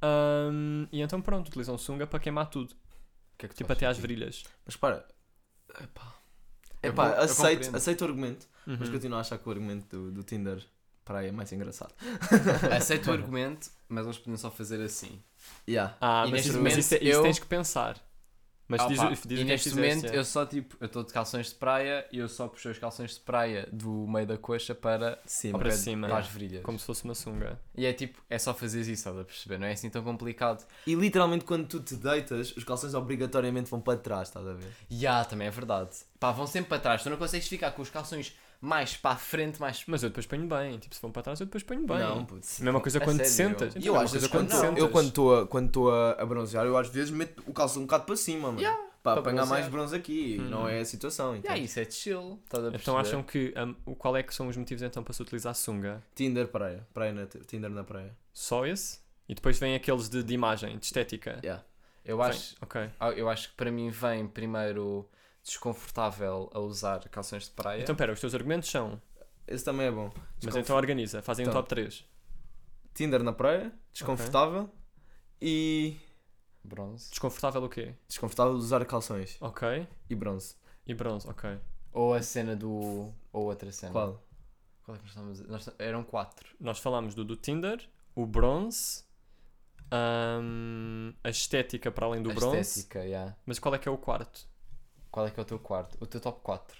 [0.00, 2.76] Ahm, e então pronto, utilizam sunga para queimar tudo,
[3.38, 4.44] que é que tipo até às virilhas.
[4.64, 5.06] Mas para.
[5.80, 6.14] Epá.
[6.82, 7.76] Epá, eu aceito, compreendo.
[7.76, 8.46] aceito o argumento.
[8.66, 8.92] Mas Uhum.
[8.94, 10.62] continuo a achar que o argumento do, do Tinder
[11.04, 11.92] para aí é mais engraçado.
[12.74, 15.22] Aceito o argumento, mas eles podiam só fazer assim.
[15.68, 15.94] Yeah.
[16.00, 17.96] Ah, E mas, isso, mas momento isso, é- isso eu- tens que pensar.
[18.66, 20.16] Mas Ah, diz, pá, diz e é neste momento é.
[20.16, 23.14] eu só tipo, eu estou de calções de praia e eu só puxei os calções
[23.14, 26.08] de praia do meio da coxa para, Sim, Para cima.
[26.08, 26.62] para as virilhas.
[26.62, 27.60] como se fosse uma sunga.
[27.76, 29.58] E é tipo, é só fazer isso, estás a perceber?
[29.58, 30.64] Não é assim tão complicado.
[30.86, 34.72] E literalmente quando tu te deitas, os calções obrigatoriamente vão para trás, estás a ver?
[34.88, 35.90] E ah, também é verdade.
[36.18, 37.02] Pá, vão sempre para trás.
[37.02, 39.84] Tu não consegues ficar com os calções mais para a frente, mais.
[39.86, 41.98] Mas eu depois ponho bem, tipo, se vão para trás eu depois ponho bem.
[41.98, 42.60] Não, putz.
[42.60, 43.74] Mesma coisa A quando te sentas.
[43.74, 44.92] E Então, eu mesma às vezes coisa quando, quando te eu sentas.
[44.92, 47.86] quando estou a, quando estou a, a bronzear, eu às vezes meto o calção um
[47.86, 48.58] bocado para cima, mano.
[48.60, 50.38] Yeah, para para apanhar mais bronze aqui.
[50.40, 50.48] Hum.
[50.48, 51.36] Não é a situação.
[51.36, 51.54] Então.
[51.56, 52.40] isso é chill.
[52.52, 52.74] A?
[52.74, 55.54] Então acham que um, o qual é que são os motivos então para se utilizar
[55.54, 56.02] sunga?
[56.14, 56.86] Tinder praia.
[56.94, 58.16] praia na, Tinder na praia.
[58.32, 58.98] Só esse?
[59.28, 61.38] E depois vem aqueles de, de imagem, de estética.
[61.42, 61.62] Yeah.
[62.04, 62.90] Eu Vem- acho, Ok.
[63.00, 65.08] ah, eu acho que para mim vem primeiro
[65.44, 67.82] desconfortável a usar calções de praia.
[67.82, 69.00] Então pera, os teus argumentos são.
[69.46, 70.10] Esse também é bom.
[70.42, 71.60] Mas então organiza, fazem um Então.
[71.62, 72.04] top 3.
[72.94, 74.70] Tinder na praia, desconfortável
[75.40, 75.96] e
[76.62, 77.10] Bronze.
[77.10, 77.94] Desconfortável o quê?
[78.08, 79.86] desconfortável de usar calções Ok.
[80.08, 80.56] e bronze.
[80.86, 81.58] E bronze, ok.
[81.92, 83.12] Ou a cena do.
[83.32, 83.92] Ou outra cena.
[83.92, 84.26] Qual?
[84.82, 85.52] Qual é que nós estávamos a dizer?
[85.52, 86.48] Nós- Eram quatro.
[86.58, 89.04] Nós falámos do, do Tinder, o bronze,
[89.92, 92.58] hum, a estética para além do a bronze.
[92.60, 93.36] estética, yeah.
[93.46, 94.46] Mas qual é que é o quarto?
[95.14, 95.96] Qual é que é o teu quarto?
[96.00, 96.76] O teu top 4.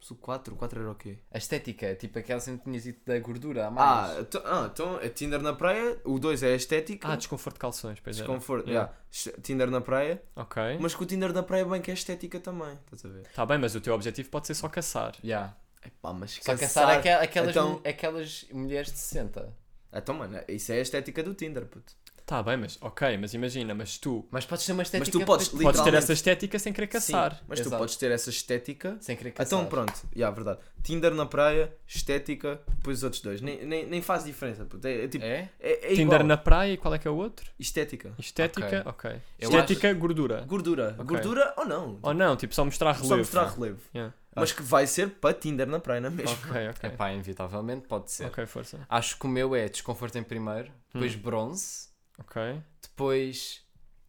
[0.00, 1.18] Se o 4, o 4 era o quê?
[1.32, 4.18] A estética, tipo aquela cena que tinhas dito da gordura a Ah, mais.
[4.20, 7.08] então, ah, então é Tinder na praia, o 2 é a estética.
[7.08, 8.68] Ah, desconforto de calções, pois desconforto.
[8.70, 8.94] Yeah.
[9.26, 9.42] yeah.
[9.42, 10.78] Tinder na praia, Ok.
[10.80, 12.78] mas com o Tinder na praia bem que é estética também.
[12.84, 13.26] Estás a ver?
[13.34, 15.16] Tá bem, mas o teu objetivo pode ser só caçar.
[15.24, 15.56] Yeah.
[15.84, 19.52] Epá, mas Só caçar aquel- aquelas, Então- mu- aquelas mulheres de 60.
[19.92, 21.92] Então, mano, isso é a estética do Tinder, puto.
[22.30, 25.10] Tá bem, mas ok, mas imagina, mas tu Mas podes ter uma estética.
[25.18, 25.96] tu podes para- li- podes ter Literalmente.
[26.04, 27.32] essa estética sem querer caçar.
[27.34, 27.80] Sim, mas tu Exato.
[27.80, 28.96] podes ter essa estética.
[29.00, 29.46] Sem querer caçar.
[29.58, 30.60] Então pronto, yeah, verdade.
[30.80, 33.40] Tinder na praia, estética, depois os outros dois.
[33.40, 34.86] Nem, nem, nem faz diferença, puto.
[34.86, 35.72] É, é tipo, é, É?
[35.72, 36.22] é Tinder igual.
[36.24, 37.50] na praia e qual é que é o outro?
[37.58, 38.12] Estética.
[38.16, 39.10] Estética, ok.
[39.36, 40.42] Eu Estética, gordura.
[40.46, 40.94] Gordura.
[41.00, 41.04] Ok.
[41.06, 41.98] Gordura ou não?
[42.00, 43.18] Ou não, tipo só mostrar Só relevo.
[43.18, 43.80] mostrar relevo.
[43.92, 44.14] Yeah.
[44.36, 46.30] Mas que vai ser para Tinder na praia, não é mesmo?
[46.48, 46.78] Ok, ok.
[46.82, 48.26] É pá, inevitavelmente pode ser.
[48.26, 48.78] Ok, força.
[48.88, 51.18] Acho que o meu é desconforto em primeiro, depois Hum.
[51.18, 51.89] bronze,
[52.20, 52.62] Ok.
[52.82, 53.64] depois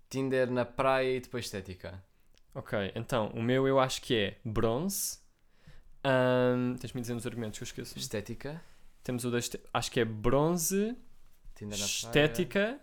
[0.10, 2.04] Tinder na praia e depois estética.
[2.54, 5.20] Ok, então o meu eu acho que é bronze.
[6.04, 7.98] Ahm, Tens-me dizer nos argumentos que eu esqueço.
[7.98, 8.62] Estética,
[9.04, 9.60] Temos o da este...
[9.74, 10.96] Acho que é bronze,
[11.56, 12.80] Tinder na praia estética,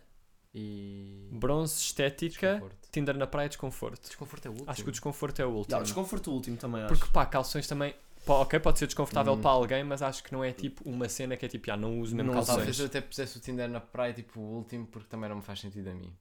[0.54, 1.28] e.
[1.32, 2.88] bronze, estética, Desconforto.
[2.90, 4.02] Tinder na praia, desconforto.
[4.06, 4.70] Desconforto é o último.
[4.70, 5.64] Acho que o desconforto é o último.
[5.72, 6.94] Yeah, o desconforto último também acho.
[6.94, 7.94] Porque pá, calções também.
[8.34, 9.40] Ok, pode ser desconfortável Hum.
[9.40, 12.00] para alguém, mas acho que não é tipo uma cena que é tipo, ah, não
[12.00, 12.56] uso mesmo Não calções.
[12.56, 15.42] Talvez eu até pusesse o Tinder na praia, tipo o último, porque também não me
[15.42, 16.12] faz sentido a mim.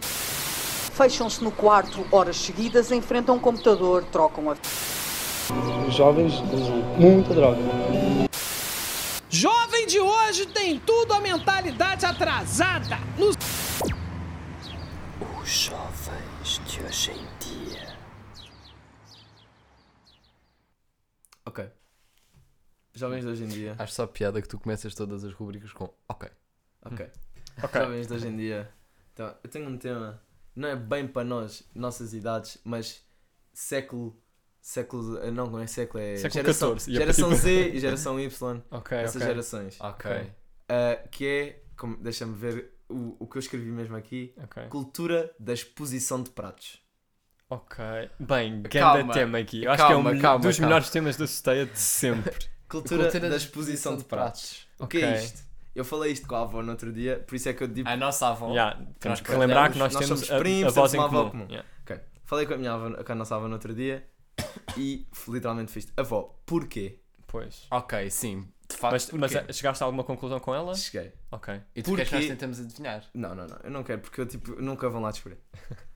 [0.00, 4.56] Fecham-se no quarto horas seguidas, enfrentam um computador, trocam a
[5.86, 7.60] Os jovens usam muita droga.
[9.30, 12.96] Jovem de hoje tem tudo a mentalidade atrasada.
[13.16, 13.28] No
[15.40, 17.96] Os jovens de hoje em dia.
[21.46, 21.70] Ok.
[22.98, 23.74] Jovens de hoje em dia.
[23.78, 26.28] Acho só piada que tu começas todas as rubricas com ok.
[26.84, 27.06] Ok.
[27.62, 27.80] Ok.
[27.80, 28.70] Jovens de hoje em dia.
[29.12, 30.22] Então, eu tenho um tema.
[30.54, 33.04] Não é bem para nós, nossas idades, mas
[33.52, 34.20] século.
[34.60, 35.18] Século.
[35.18, 36.16] eh, Não, não é século, é.
[36.16, 38.62] Século geração, 14, ia geração tipo- Z e geração Y.
[38.70, 39.26] Ok, essas ok.
[39.28, 39.80] gerações.
[39.80, 40.10] Ok.
[40.68, 41.62] Ah, que é.
[41.76, 44.34] como- Deixa-me ver o, o que eu escrevi mesmo aqui.
[44.42, 44.64] Ok.
[44.68, 46.82] Cultura da exposição de pratos.
[47.50, 47.78] Ok.
[48.20, 49.12] Bem, grande Calma.
[49.14, 49.64] tema aqui.
[49.64, 50.66] Eu acho que é Calma, um calma, dos calma.
[50.68, 52.36] melhores temas da Soteia de sempre.
[52.68, 54.66] Cultura, Cultura da exposição de pratos.
[54.78, 55.42] O que é isto?
[55.74, 57.88] Eu falei isto com a avó no outro dia, por isso é que eu digo.
[57.88, 58.50] A nossa avó.
[58.50, 61.12] Yeah, temos que relembrar que nós, nós temos somos a, primos, a voz em temos
[61.12, 61.20] uma comum.
[61.20, 61.46] avó comum.
[61.48, 61.68] Yeah.
[61.82, 62.00] Ok.
[62.24, 64.04] Falei com a minha avó, com a nossa avó no outro dia
[64.76, 67.00] e literalmente fiz avó, porquê?
[67.26, 67.66] Pois.
[67.70, 68.48] Ok, sim.
[68.68, 70.74] De facto, Mas, mas chegaste a alguma conclusão com ela?
[70.74, 71.12] Cheguei.
[71.30, 71.58] Ok.
[71.74, 73.02] E tu queres que nós tentamos adivinhar?
[73.14, 75.38] Não, não, não, eu não quero porque eu tipo, nunca vão lá descobrir.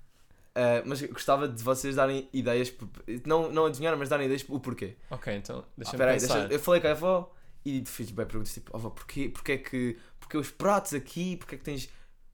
[0.55, 2.73] Ah, mas gostava de vocês darem ideias,
[3.25, 4.97] não, não adivinhar, mas darem ideias o porquê.
[5.11, 6.38] Ok, então Ah, deixa-me pensar.
[6.41, 7.35] deixa- eu falei com a avó
[7.65, 11.55] e fiz bem perguntas tipo, avó, porquê, porquê, é que, porquê os pratos aqui, porquê
[11.55, 11.88] é que tens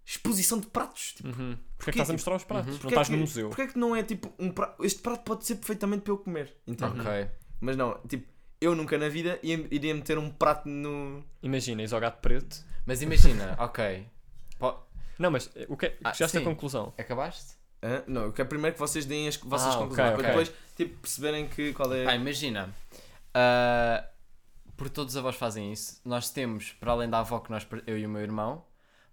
[0.05, 1.13] exposição de pratos?
[1.15, 1.35] Tipo, Uhum.
[1.35, 2.67] Porquê é Porquê, que estás a tipo, mostrar os pratos?
[2.67, 2.73] uhum.
[2.73, 3.49] Não porquê estás que, no museu.
[3.51, 6.19] Porquê é que não é tipo um prato, este prato pode ser perfeitamente para eu
[6.19, 7.01] comer, entende?
[7.01, 7.29] Ok.
[7.61, 8.27] Mas não, tipo,
[8.61, 11.23] eu nunca na vida ia- iria meter um prato no...
[11.43, 12.65] Imagina, és ao gato preto.
[12.85, 14.07] Mas imagina, ok.
[15.19, 15.99] Não, mas eh, o que é?
[16.05, 16.95] Ah, chegaste à conclusão.
[16.97, 17.58] Acabaste?
[17.83, 18.03] Hã?
[18.07, 20.99] Não, eu quero primeiro que vocês deem as vossas Ah, conclusões, ok, para depois tipo,
[21.01, 22.05] perceberem que qual é...
[22.05, 22.75] Pá, imagina.
[23.35, 24.05] ah,
[24.77, 26.01] porque todos os avós fazem isso.
[26.05, 28.65] Nós temos, para além da avó que nós, eu e o meu irmão,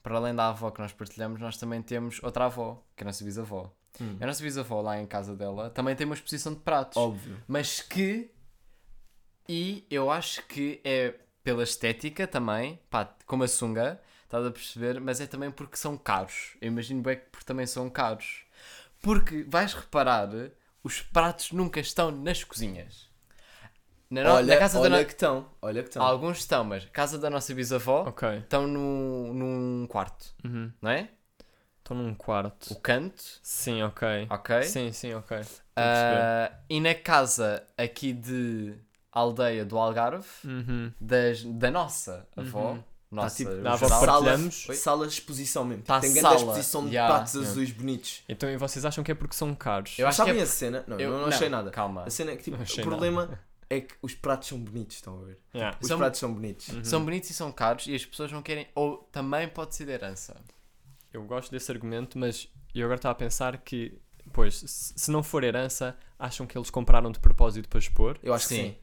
[0.04, 3.08] para além da avó que nós partilhamos, nós também temos outra avó, que é a
[3.08, 3.72] nossa bisavó.
[4.00, 4.18] Hum.
[4.20, 6.98] A nossa bisavó lá em casa dela também tem uma exposição de pratos.
[6.98, 7.42] Óbvio.
[7.48, 8.30] Mas que.
[9.48, 15.00] E eu acho que é pela estética também, pá, como a sunga, estás a perceber?
[15.00, 16.56] Mas é também porque são caros.
[16.62, 18.45] Eu imagino bem que porque também são caros.
[19.06, 20.30] Porque vais reparar,
[20.84, 23.08] os pratos nunca estão nas cozinhas.
[24.10, 26.04] Na, no- olha, na casa olha da no- que estão, olha que estão.
[26.04, 28.28] Alguns estão, mas a casa da nossa bisavó Ok.
[28.40, 30.72] estão no, num quarto, Uhum.
[30.82, 31.10] não é?
[31.78, 32.74] Estou num quarto.
[32.74, 34.26] O canto, Sim, ok.
[34.28, 34.64] ok?
[34.64, 35.38] Sim, sim, ok.
[35.76, 38.74] Ah, e na casa aqui de
[39.12, 40.92] aldeia do Algarve, Uhum.
[41.00, 42.84] das, da nossa avó, Uhum.
[43.12, 45.84] Nossa, tipo, o da avó geral, que sala, de exposição mesmo.
[45.84, 47.52] Tá Tem grande sala, exposição de yeah, pratos yeah.
[47.52, 48.24] azuis bonitos.
[48.28, 49.98] Então e vocês acham que é porque são caros?
[49.98, 50.84] Eu acho que sabem é a cena?
[50.88, 51.70] Não, eu- eu não achei nada.
[51.72, 52.04] Calma.
[52.04, 53.40] A cena é que tipo, Não o problema
[53.70, 55.40] é que os pratos são bonitos, estão a ver?
[55.54, 55.78] Yeah.
[55.82, 56.68] Os São- pratos são bonitos.
[56.70, 56.84] Uhum.
[56.84, 58.68] São bonitos e são caros e as pessoas não querem.
[58.76, 60.36] Ou também pode ser de herança.
[61.14, 63.98] Eu gosto desse argumento, mas eu agora estava a pensar que,
[64.34, 68.18] pois, se se não for herança, acham que eles compraram de propósito para expor?
[68.22, 68.76] Eu acho que Sim.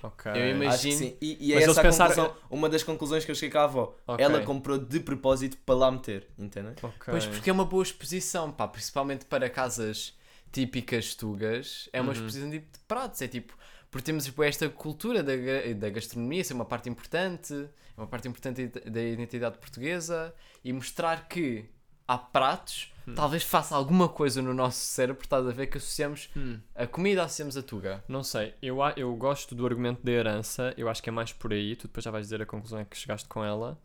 [0.00, 0.06] Sim.
[0.06, 0.32] Ok.
[0.32, 1.16] Eu imagino- Acho que sim.
[1.20, 3.96] E, e é essa pensaram- conclusão, uma das conclusões que eu cheguei com a avó.
[4.06, 4.24] Ok.
[4.24, 6.72] Ela comprou de propósito para lá meter, entendem?
[6.82, 7.06] Ok.
[7.06, 10.16] Pois porque é uma boa exposição, pá, principalmente para casas
[10.52, 12.12] típicas tugas, é uma Uhum.
[12.14, 13.56] exposição tipo de pratos, é tipo,
[13.90, 15.32] porque temos tipo, esta cultura da,
[15.76, 20.34] da gastronomia ser uma parte importante, é uma parte importante da identidade portuguesa
[20.64, 21.66] e mostrar que
[22.08, 26.58] há pratos, talvez faça alguma coisa no nosso cérebro, estás a ver, que associamos Hum.
[26.74, 28.02] a comida, associamos a tuga.
[28.08, 31.52] Não sei, eu, eu gosto do argumento da herança, eu acho que é mais por
[31.52, 33.78] aí, tu depois já vais dizer a conclusão é que chegaste com ela,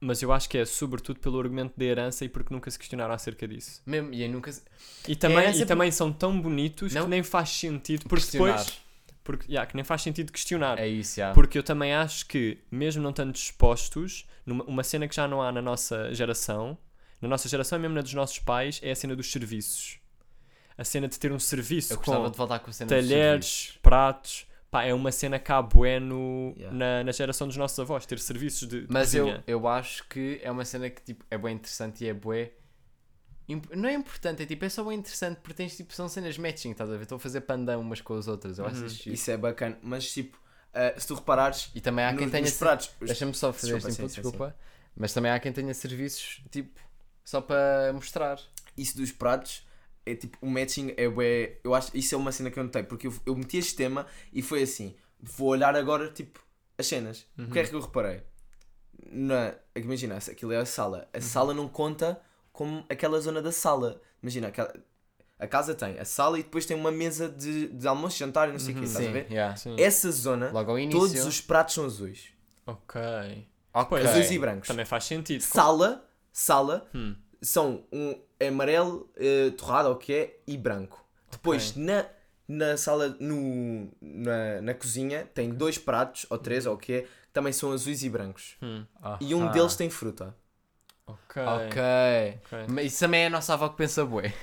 [0.00, 3.14] mas eu acho que é sobretudo pelo argumento da herança e porque nunca se questionaram
[3.14, 3.82] acerca disso.
[3.86, 4.62] Mesmo, e nunca se-
[5.08, 7.04] E também, herança e por- também são tão bonitos Não.
[7.04, 8.58] que nem faz sentido, porque questionar.
[8.58, 8.86] depois...
[9.24, 10.78] Porque, yeah, que nem faz sentido questionar.
[10.78, 11.32] É isso, já.
[11.32, 15.42] Porque eu também acho que, mesmo não estando dispostos, numa, uma cena que já não
[15.42, 16.78] há na nossa geração,
[17.20, 19.98] na nossa geração e mesmo na dos nossos pais, é a cena dos serviços.
[20.78, 23.78] A cena de ter um serviço Eu gostava com de voltar com a cena talheres,
[23.82, 24.46] pratos.
[24.70, 26.76] Pá, é uma cena cá bué no, Yeah.
[26.76, 29.44] na, na geração dos nossos avós, ter serviços de, de Mas eu, cozinha.
[29.46, 32.52] eu acho que é uma cena que tipo, é bem interessante e é bué.
[33.76, 36.72] Não é importante, é tipo, é só bem interessante porque tens tipo, são cenas matching,
[36.72, 37.02] estás a ver?
[37.02, 38.58] Estão a fazer pandão umas com as outras.
[38.58, 38.86] Eu acho Uhum.
[38.86, 39.14] isso giro.
[39.14, 40.36] Isso é bacana, mas tipo,
[40.74, 42.42] eh, se tu reparares, E também há quem nos- tenha.
[42.42, 42.90] nos pratos.
[43.00, 44.56] os- Deixa-me só fazer Desculpa, este input, sim, sim, desculpa.
[44.96, 46.80] Mas também há quem tenha serviços tipo,
[47.26, 48.38] só para mostrar.
[48.76, 49.66] isso dos pratos
[50.06, 52.84] é tipo o matching é bué, eu acho isso é uma cena que eu notei
[52.84, 56.38] porque eu, eu meti este tema e foi assim vou olhar agora tipo
[56.78, 58.22] as cenas o que é que eu reparei
[59.10, 62.20] na imagina aquilo é a sala a sala não conta
[62.52, 64.72] como aquela zona da sala imagina aquela,
[65.38, 68.52] a casa tem a sala e depois tem uma mesa de, de almoço jantar e
[68.52, 69.56] não sei o que estás a Sim, ver yeah.
[69.56, 69.74] Sim.
[69.78, 71.00] essa zona Logo ao início.
[71.00, 72.28] todos os pratos são azuis
[72.64, 73.00] Ok.
[73.74, 73.88] Ok.
[73.90, 75.40] Pois, azuis e brancos Também faz sentido.
[75.42, 76.05] sala
[76.38, 77.14] sala Hum.
[77.40, 78.14] são um
[78.46, 81.02] amarelo eh, torrado ou o que é e branco.
[81.30, 82.04] Depois na,
[82.46, 87.00] na sala no, na, na cozinha tem dois pratos ou três ou o que é
[87.02, 88.56] que também são azuis e brancos.
[88.62, 88.84] Hum.
[89.18, 89.50] E um Aham.
[89.52, 90.36] deles tem fruta.
[91.06, 91.42] Ok.
[91.42, 91.82] Ok.
[92.68, 94.34] Mas isso também é a nossa avó que pensa bué.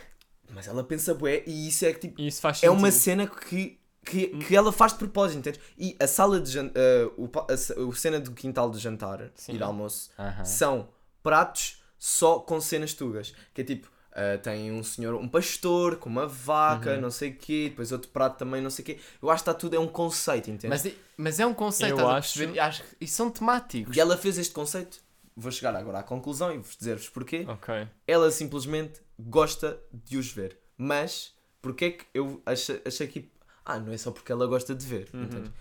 [0.50, 3.80] Mas ela pensa bué e isso é que tipo isso faz é uma cena que
[4.06, 5.62] que, que ela faz de propósito, entendes?
[5.78, 6.82] E a sala de jantar,
[7.18, 9.54] o, pa- a, ce- o cena do quintal de jantar Sim.
[9.54, 10.44] e de almoço Aham.
[10.44, 10.90] são
[11.24, 13.34] pratos só com cenas tugas.
[13.54, 17.36] Que é tipo, ah, tem um senhor, um pastor com uma vaca, não sei o
[17.38, 19.00] quê, depois outro prato também, não sei o quê.
[19.22, 20.68] Eu acho que está tudo, é um conceito, entende?
[20.68, 20.86] Mas,
[21.16, 22.60] mas é um conceito, Eu acho- perceber?
[22.60, 23.96] acho que e são temáticos.
[23.96, 25.02] E ela fez este conceito.
[25.36, 27.46] Vou chegar agora à conclusão e vos dizer-vos porquê.
[27.48, 27.88] Ok.
[28.06, 30.60] Ela simplesmente gosta de os ver.
[30.78, 33.32] Mas, porque é que eu achei, achei que.
[33.64, 35.10] Ah, não é só porque ela gosta de ver.
[35.14, 35.52] entendes?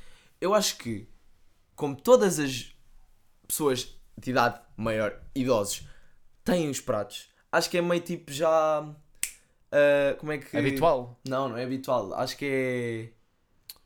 [0.40, 1.06] Eu acho que,
[1.76, 2.74] como todas as
[3.46, 5.86] pessoas de idade maior, idosos,
[6.44, 8.84] têm os pratos, acho que é meio tipo já.
[9.72, 10.56] ah, como é que.
[10.56, 11.18] Habitual.
[11.26, 12.12] Não, não é habitual.
[12.14, 13.22] Acho que é.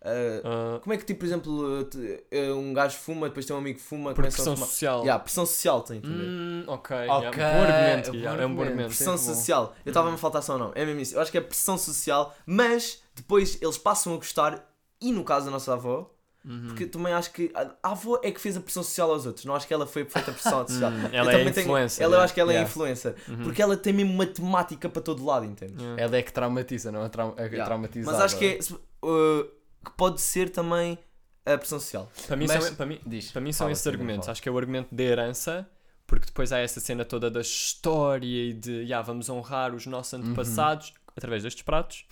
[0.03, 1.89] ah, Ah, como é que, tipo, por exemplo,
[2.31, 4.69] eh, um gajo fuma, depois tem um amigo que fuma, por começa a pressão fumar.
[4.69, 5.01] social.
[5.01, 6.25] Yeah, pressão social, a entender?
[6.25, 6.97] Hum, ok.
[7.09, 8.17] Ok, yeah, bom argumento.
[8.17, 8.63] yeah, é um bom argumento.
[8.71, 8.89] argumento.
[8.97, 9.75] Pressão social.
[9.85, 10.73] Eu estava a me faltar só não.
[10.75, 11.15] É mesmo isso.
[11.17, 14.65] Eu acho que é pressão social, mas depois eles passam a gostar,
[15.01, 16.11] e no caso da nossa avó,
[16.47, 16.67] Uhum.
[16.69, 17.51] porque também acho que
[17.83, 20.05] a avó é que fez a pressão social aos outros, não acho que ela foi
[20.05, 20.91] feita a pressão social.
[20.95, 22.25] Hum, Eu ela é também tenho- influencer, Ela, eu yeah.
[22.25, 22.71] acho que ela é Yeah.
[22.71, 25.75] influencer, porque ela tem mesmo matemática para todo lado, entende?
[25.83, 26.03] Yeah.
[26.03, 27.65] Ela é que traumatiza, não é trau é Yeah.
[27.65, 28.17] traumatizada.
[28.17, 28.59] Mas acho que, é,
[29.07, 29.45] uh,
[29.85, 30.97] que pode ser também
[31.45, 32.11] a pressão social.
[32.27, 34.29] Para mim, Mas- são, para mim, Diz, para mim são esses argumentos.
[34.29, 35.69] Acho que é o argumento da herança,
[36.07, 40.15] porque depois há essa cena toda da história e de yeah, vamos honrar os nossos
[40.15, 42.05] antepassados através destes pratos.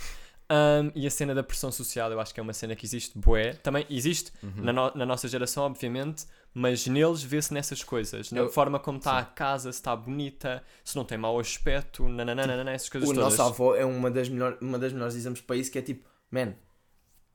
[0.55, 3.19] Um, e a cena da pressão social, eu acho que é uma cena que existe
[3.19, 3.55] bué.
[3.55, 8.31] Também existe na, no- na nossa geração, obviamente, mas neles vê-se nessas coisas.
[8.31, 12.09] Na Eu- forma como está a casa, se está bonita, se não tem mau aspecto,
[12.09, 13.37] nananana, essas coisas O todas.
[13.37, 16.09] nosso avô é uma das, melhor, uma das melhores exemplos para isso, que é tipo,
[16.31, 16.55] man,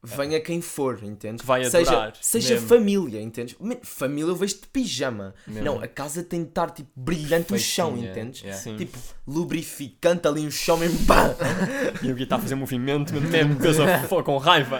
[0.03, 1.41] venha quem for, entendes?
[1.41, 2.67] Que vai seja, adorar, seja mesmo.
[2.67, 3.55] família, entendes?
[3.59, 5.33] Man, família eu vejo de pijama.
[5.45, 5.63] Mesmo.
[5.63, 8.41] Não, a casa tem de estar tipo brilhante o chão, entendes?
[8.41, 8.59] yeah.
[8.61, 8.77] Sim.
[8.77, 11.05] Tipo, lubrificante ali o chão mesmo.
[11.05, 11.35] pá!
[12.01, 13.57] E o Gui está a fazer movimento, mesmo
[14.07, 14.79] fo- com raiva.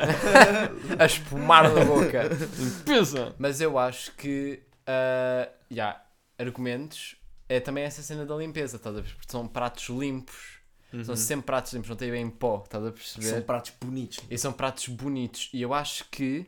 [0.97, 2.29] A espumar da boca.
[2.58, 3.36] Limpeza.
[3.38, 6.01] Mas eu acho que, ah, yeah,
[6.38, 7.15] argumentos
[7.49, 9.17] é também essa cena da limpeza, estás a perceber?
[9.19, 10.59] Porque são pratos limpos.
[11.04, 13.25] São sempre pratos limpos, não tem bem pó, estás a perceber?
[13.28, 14.19] São pratos bonitos.
[14.30, 15.49] E são pratos bonitos.
[15.54, 16.45] E eu acho que,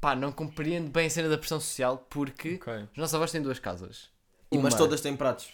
[0.00, 2.74] pá, não compreendo bem a cena da pressão social porque Ok.
[2.92, 4.08] os nossos avós têm duas casas.
[4.50, 5.48] E, mas Uma- todas têm pratos.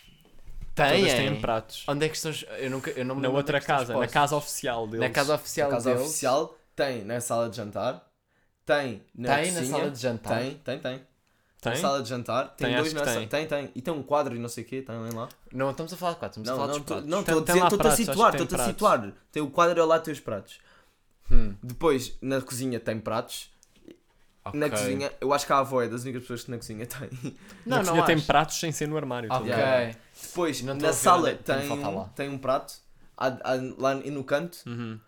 [0.75, 1.85] têm, Todas têm pratos.
[1.89, 2.33] Onde é que estão?
[2.57, 5.01] Eu, nunca, eu não me Na outra é estão casa, na casa oficial deles.
[5.01, 6.07] Na casa oficial A casa deles.
[6.09, 8.07] oficial tem na sala de jantar,
[8.65, 10.39] tem na Tem na sala de jantar.
[10.41, 11.01] Tem, tem, tem.
[11.73, 11.83] Tem?
[11.83, 13.17] Na sala de jantar, tem, Tem, dois na sala.
[13.19, 13.29] tem.
[13.29, 13.71] Tem, tem.
[13.75, 15.29] E tem um quadro e não sei o quê, tem lá.
[15.53, 17.07] Não, estamos a falar de quatro, estamos a Não, falar não, dos pratos.
[17.07, 17.21] não, a
[17.61, 19.13] lá estou-te a situar, estou-te a situar.
[19.33, 20.59] Tem o quadro ao lado tem os pratos.
[21.31, 21.55] Hum.
[21.63, 23.51] Depois, na cozinha tem pratos.
[24.55, 24.79] Na Ok.
[24.79, 27.11] cozinha, eu acho que a avó é das únicas pessoas que na cozinha tem.
[27.67, 28.27] Na Não, cozinha não tem acho.
[28.27, 29.29] pratos sem ser no armário.
[29.33, 29.49] Ok.
[29.49, 29.99] Yeah.
[30.23, 32.05] Depois, na a ver sala é que tem tem, um- lá.
[32.15, 32.75] tem um prato
[33.17, 35.01] há- há- lá no canto Uhum.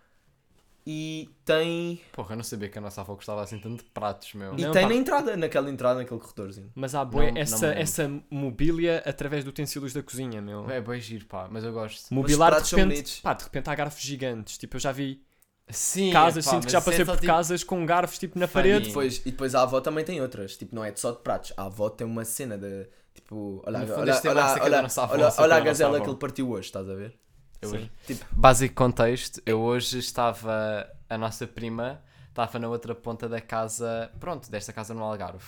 [0.91, 2.01] E tem.
[2.13, 4.55] Porra, eu não sabia que a nossa avó gostava assim tanto de pratos, meu.
[4.57, 4.89] E Não, tem pá.
[4.89, 6.73] na entrada, naquela entrada, naquele corredorzinho.
[6.75, 7.83] Mas há bué Não- não essa, me lembro.
[7.83, 10.69] essa mobília através de utensílios da cozinha, meu.
[10.71, 12.13] É bem giro, pá, mas eu gosto.
[12.15, 13.21] Mobilar de pratos são repente, bonitos.
[13.21, 14.57] pá, de repente há garfos gigantes.
[14.57, 15.23] Tipo, eu já vi
[15.69, 18.47] Sim, casas, sinto que já passei é só por tipo- casas com garfos tipo na
[18.47, 18.63] Funny.
[18.71, 18.85] parede.
[18.85, 20.57] E depois, e depois a avó também tem outras.
[20.57, 21.53] Tipo, não é só de pratos.
[21.59, 22.89] A avó tem uma cena de.
[23.15, 25.49] Tipo, olha, No fundo, olha, este é olha, da olha, nossa avó, olha, seca olha
[25.51, 26.05] da a nossa gazela avó.
[26.05, 27.19] que ele partiu hoje, estás a ver?
[27.61, 27.91] Eu- Sim.
[28.33, 34.51] Básico contexto, eu hoje estava, a nossa prima estava na outra ponta da casa, pronto,
[34.51, 35.45] desta casa no Algarve.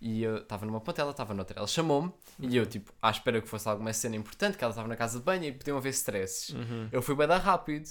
[0.00, 1.58] E eu estava numa ponta, ela estava noutra.
[1.58, 4.88] Ela chamou-me e eu, tipo, à espera que fosse alguma cena importante, que ela estava
[4.88, 6.48] na casa de banho e podiam haver stresses.
[6.50, 6.88] Uhum.
[6.90, 7.86] Eu fui bem dar rápido.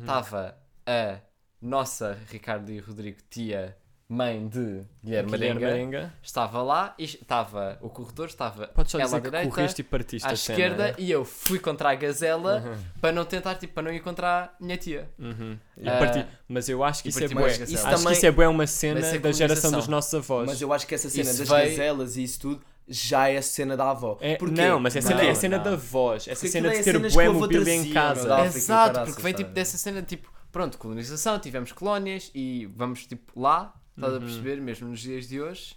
[0.00, 1.20] Estava a
[1.62, 3.76] nossa Ricardo e Rodrigo, tia,
[4.08, 6.14] mãe de Guilherme Guilherme Marenga, Marenga.
[6.22, 9.80] estava lá e estava o corredor, estava Podes só ela dizer à que direita, correste
[9.80, 10.94] e partiste à a cena, esquerda é?
[10.98, 14.50] e eu fui contra a gazela para não tentar, tipo, para não ir contra a
[14.64, 15.08] minha tia.
[15.18, 15.58] Uhum.
[15.78, 16.26] E Ah, parti.
[16.46, 17.34] Mas eu acho que isso é bué.
[17.42, 17.62] mais Acho.
[17.64, 20.46] Isso que também- isso é bué uma cena Vai ser da geração dos nossos avós.
[20.48, 23.38] Mas eu acho que essa cena Isso das veio- gazelas e isso tudo já é
[23.38, 24.18] a cena da avó.
[24.20, 24.54] É- Porquê?
[24.60, 25.64] não, mas é cena, Não, é cena não.
[25.64, 26.28] da voz.
[26.28, 28.34] Essa Porque cena de é ter bué mobília em casa.
[28.34, 33.40] África Exato, porque vem tipo dessa cena, tipo, pronto, colonização, tivemos colónias e vamos tipo
[33.40, 34.18] lá, estás Uhum.
[34.18, 35.74] a perceber, mesmo nos dias de hoje,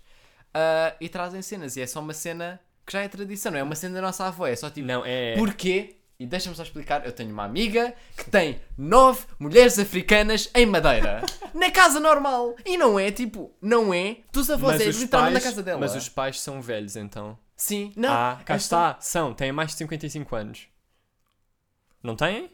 [0.53, 1.75] ah, e trazem cenas.
[1.77, 4.25] E é só uma cena que já é tradição, não é uma cena da nossa
[4.25, 5.35] avó, é só tipo, Não, é.
[5.35, 5.93] porquê?
[6.19, 11.21] E deixa-me só explicar, eu tenho uma amiga que tem nove mulheres africanas em Madeira,
[11.53, 12.55] na casa normal.
[12.65, 15.79] E não é tipo, não é dos avós, Mas é literalmente na casa dela.
[15.79, 17.37] mas os pais são velhos então.
[17.55, 18.11] Sim, não.
[18.11, 18.97] ah, cá só- está.
[19.01, 20.67] São, têm mais de 55 anos.
[22.01, 22.49] Não têm?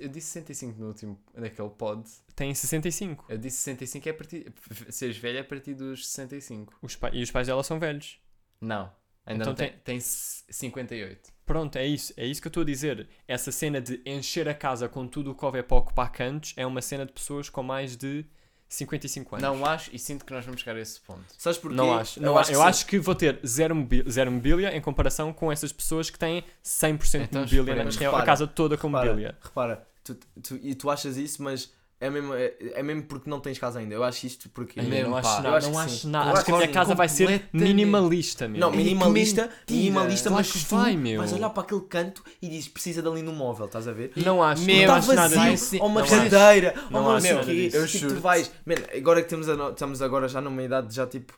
[0.00, 2.08] Eu disse 65 no último, naquele pod.
[2.34, 3.24] Têm 65.
[3.28, 4.52] Eu disse 65 é a partir.
[4.90, 6.74] Seres velho é a partir dos 65.
[6.82, 8.18] Os pa- E os pais dela são velhos.
[8.60, 8.92] Não.
[9.24, 9.72] Ainda Então não tem.
[9.84, 11.32] Tem 58.
[11.44, 12.12] Pronto, é isso.
[12.16, 13.08] É isso que eu estou a dizer.
[13.26, 16.66] Essa cena de encher a casa com tudo o que houver para ocupar cantos é
[16.66, 18.24] uma cena de pessoas com mais de
[18.68, 19.42] 55 anos.
[19.48, 21.22] Não acho e sinto que nós vamos chegar a esse ponto.
[21.38, 21.76] Sabes porquê?
[21.76, 22.18] Não acho.
[22.18, 25.32] Eu Não, acho eu que acho que vou ter zero, mobi- zero mobília em comparação
[25.32, 27.94] com essas pessoas que têm 100% Então, de mobília, esperemos.
[27.94, 29.38] na- têm a Repara, casa toda com repara, mobília.
[29.42, 33.40] Repara, tu, tu- e tu achas isso, mas é mesmo, é, é mesmo porque não
[33.40, 33.94] tens casa ainda.
[33.94, 34.78] Eu acho isto porque.
[34.78, 35.56] É mesmo, não acho Eu nada.
[35.56, 36.08] acho Não que acho sim.
[36.10, 36.30] nada.
[36.32, 38.60] Acho que a minha casa vai ser minimalista mesmo.
[38.60, 41.18] Não, minimalista, minimalista, mas que tu vai, meu.
[41.18, 44.12] vais olhar para aquele canto e dizes precisa dali no móvel, estás a ver?
[44.16, 44.62] Não acho.
[44.64, 45.76] Meu, não acho nada vazio, disso.
[45.80, 47.70] ou uma cadeira, ou Não uma não quê.
[47.72, 48.50] Eu Tipo, tu vais.
[48.66, 51.32] Man, agora que temos a estamos agora já numa idade já tipo.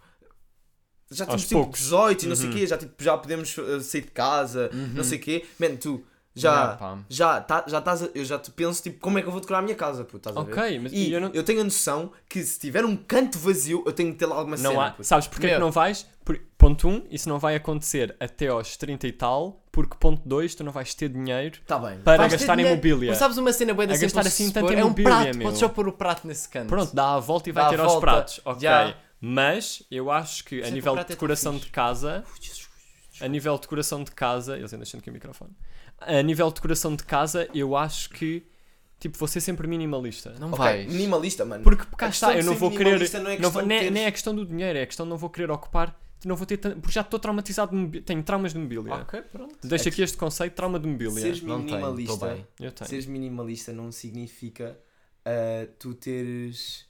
[1.11, 1.81] Já temos tipo poucos.
[1.81, 2.57] 18 e não sei o Uhum.
[2.59, 5.45] quê, já, tipo, já podemos uh, sair de casa, não sei o quê.
[5.59, 6.05] Man, tu
[6.41, 6.69] já.
[6.77, 6.99] pá.
[7.09, 8.09] já, tá, já estás.
[8.15, 10.17] Eu já te penso tipo, como é que eu vou decorar a minha casa, puto,
[10.29, 10.53] estás a ver?
[10.53, 11.31] Ok, mas E eu não.
[11.33, 14.37] eu tenho a noção que se tiver um canto vazio, eu tenho que ter lá
[14.37, 14.87] alguma Não cena.
[14.87, 15.05] há, puto.
[15.05, 16.07] sabes porque é que não vais?
[16.25, 20.21] Por- ponto 1, um, isso não vai acontecer até aos 30 e tal, porque ponto
[20.29, 21.99] 2, tu não vais ter dinheiro Tá bem.
[22.01, 23.09] para Vais gastar em mobília.
[23.11, 25.37] Mas sabes uma cena boa da A gastar assim tanto em É um mobília, prato,
[25.39, 25.47] meu.
[25.47, 26.69] podes só pôr o prato nesse canto.
[26.69, 28.41] Pronto, dá a volta e vai Dá ter aos pratos.
[28.45, 28.61] Ok.
[28.61, 28.95] Já.
[29.21, 32.23] Mas eu acho que a o nível de é tão decoração de casa,
[33.21, 35.51] a nível de decoração de casa, eles ainda deixam aqui o microfone.
[36.01, 38.47] A nível de decoração de casa, eu acho que
[39.01, 40.35] tipo, vou ser sempre minimalista.
[40.41, 40.87] Não Ok, vais.
[40.93, 41.63] minimalista, mano.
[41.65, 42.85] Porque cá A questão está, eu de não vou querer.
[42.85, 45.07] minimalista não é não vou- de nem, teres- nem é questão do dinheiro, é questão
[45.07, 45.99] de não vou querer ocupar.
[46.25, 48.05] Não vou ter tanto, porque já estou traumatizado de mobília.
[48.05, 48.93] Tenho traumas de mobília.
[48.95, 49.57] Ok, pronto.
[49.69, 51.13] Deixa aqui este conceito, trauma de mobília.
[51.15, 52.45] Seres Não tenho, minimalista.
[52.59, 52.89] Eu tenho.
[52.91, 54.77] Seres minimalista não significa
[55.25, 56.87] ah, tu teres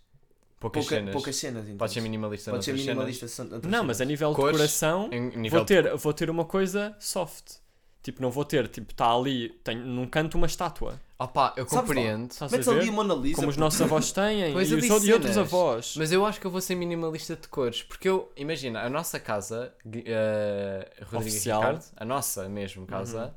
[0.59, 1.13] Poucas pouca- cenas.
[1.13, 1.63] poucas cenas.
[1.65, 1.79] entendes?
[1.79, 3.27] Podes ser minimalista Podes ser minimalista.
[3.69, 5.11] Não, mas a nível de Cores, decoração.
[5.13, 7.57] Em nível vou ter, vou ter uma coisa soft.
[8.03, 11.01] Tipo, não vou ter, tipo, está ali, tenho num canto uma estátua.
[11.19, 12.31] Opa, eu Sabes compreendo.
[12.31, 12.89] Estás Metes a ali ver?
[12.89, 13.35] a Mona Lisa.
[13.37, 15.53] Como os nossos avós têm Pois e, eu os, disse e outros cenas.
[15.53, 15.95] avós.
[15.97, 17.83] Mas eu acho que eu vou ser minimalista de cores.
[17.83, 21.61] Porque eu, imagina, a nossa casa, Gui- eh, Rodrigo Oficial.
[21.61, 23.35] Ricardo, a nossa mesmo casa,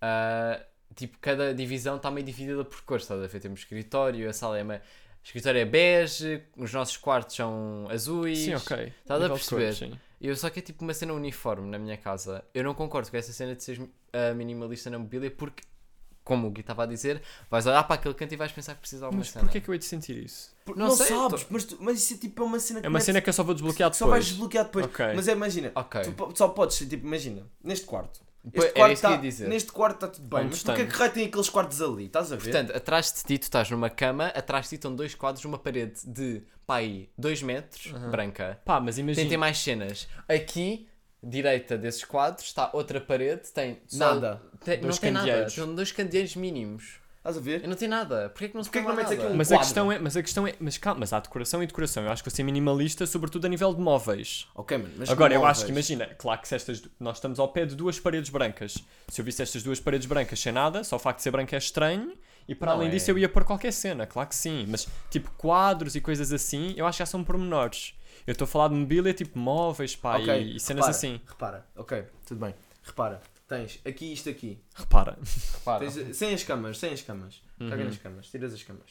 [0.00, 0.60] ah,
[0.94, 3.04] tipo, cada divisão está meio dividida por cores.
[3.04, 3.40] Estás a ver?
[3.40, 4.80] Temos escritório, a sala é meio.
[4.80, 8.38] O escritório é bege, os nossos quartos são azuis.
[8.38, 8.92] Sim, ok.
[9.02, 9.74] Estás a Nível de perceber?
[9.74, 9.98] cores, sim.
[10.20, 12.44] Eu só que é tipo uma cena uniforme na minha casa.
[12.52, 13.80] Eu não concordo com essa cena de seres
[14.12, 15.62] ah, minimalista na mobília porque,
[16.24, 18.80] como o Gui estava a dizer, vais olhar para aquele canto e vais pensar que
[18.80, 19.44] precisa de alguma Mas cena.
[19.44, 20.54] porquê que eu hei de sentir isso?
[20.64, 22.80] Por- Não Não, sei, sabes, tô- mas, tu- mas isso é tipo é uma cena
[22.80, 24.26] que É uma metes- cena que eu só vou desbloquear só vais depois.
[24.26, 24.84] desbloquear depois.
[24.86, 25.06] Ok.
[25.14, 26.00] Mas é, imagina, Ok.
[26.02, 28.20] tu só podes, tipo, imagina, neste quarto.
[28.52, 29.48] Este era isso que eu ia tá- dizer.
[29.48, 30.92] Neste quarto está tudo bem, Onde mas porquê estamos?
[30.94, 32.04] que raio tem aqueles quartos ali?
[32.06, 32.42] Estás a ver?
[32.42, 35.58] Portanto, atrás de ti tu estás numa cama, atrás de ti estão dois quadros, uma
[35.58, 38.60] parede de, pá aí, 2 metros, branca.
[38.64, 39.28] Pá, mas Tem, imagina.
[39.28, 40.08] tem mais cenas.
[40.28, 40.88] Aqui,
[41.22, 44.42] direita desses quadros, está outra parede, tem só- Nada.
[44.64, 45.52] tem- Dois não tem nada, candeeiros.
[45.54, 47.00] são dois candeeiros mínimos.
[47.28, 47.62] Estás a ver?
[47.62, 48.30] Eu não tenho nada.
[48.30, 49.22] Porquê que não se Porquê que não metes nada?
[49.24, 49.66] aqui um Mas a quadro.
[49.66, 52.02] questão é, mas a questão é, mas calma, mas há decoração e decoração.
[52.04, 54.46] Eu acho que vou ser minimalista, sobretudo a nível de móveis.
[54.54, 54.94] Ok, mano.
[54.96, 55.58] Mas Agora, eu móveis.
[55.58, 58.78] acho que imagina, claro que se estas, nós estamos ao pé de duas paredes brancas.
[59.08, 61.54] Se eu visse estas duas paredes brancas sem nada, só o facto de ser branco
[61.54, 62.14] é estranho.
[62.48, 62.92] E para Não além é.
[62.92, 64.64] disso, eu ia pôr qualquer cena, claro que sim.
[64.66, 67.92] Mas tipo quadros e coisas assim, eu acho que já são pormenores.
[68.26, 71.20] Eu estou a falar de mobília, tipo móveis, pá, Ok, e, e cenas repara, assim.
[71.26, 72.54] Repara, ok, tudo bem.
[72.82, 74.62] Repara, tens aqui isto aqui.
[74.74, 75.18] Repara.
[75.54, 75.90] Repara.
[75.90, 77.42] Tens, sem as camas, sem as camas.
[77.58, 77.84] Caga Uhum.
[77.84, 78.90] nas camas, tiras as camas.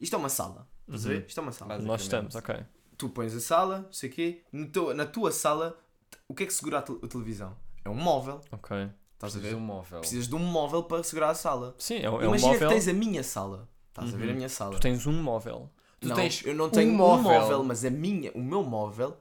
[0.00, 0.68] Isto é uma sala.
[0.86, 1.24] Estás a ver?
[1.28, 1.78] Isto é uma sala.
[1.78, 2.56] Nós estamos, ok.
[2.96, 4.42] Tu pões a sala, não sei o quê.
[4.52, 5.78] No teu- na tua sala,
[6.26, 7.56] o que é que segura a, te- a televisão?
[7.84, 8.40] É um móvel.
[8.50, 8.76] Ok.
[8.76, 9.54] Estás a Precisas de ver?
[9.56, 10.00] um móvel.
[10.00, 11.74] Precisas de um móvel para segurar a sala.
[11.78, 12.68] Sim, é, um- é um Imagina móvel.
[12.68, 13.68] que tens a minha sala.
[13.88, 14.74] Estás a ver a minha sala.
[14.76, 15.70] Tu tens um móvel.
[16.00, 17.22] Tu não, tens eu não um tenho um móvel.
[17.40, 17.64] móvel.
[17.64, 19.16] mas a minha, o meu móvel,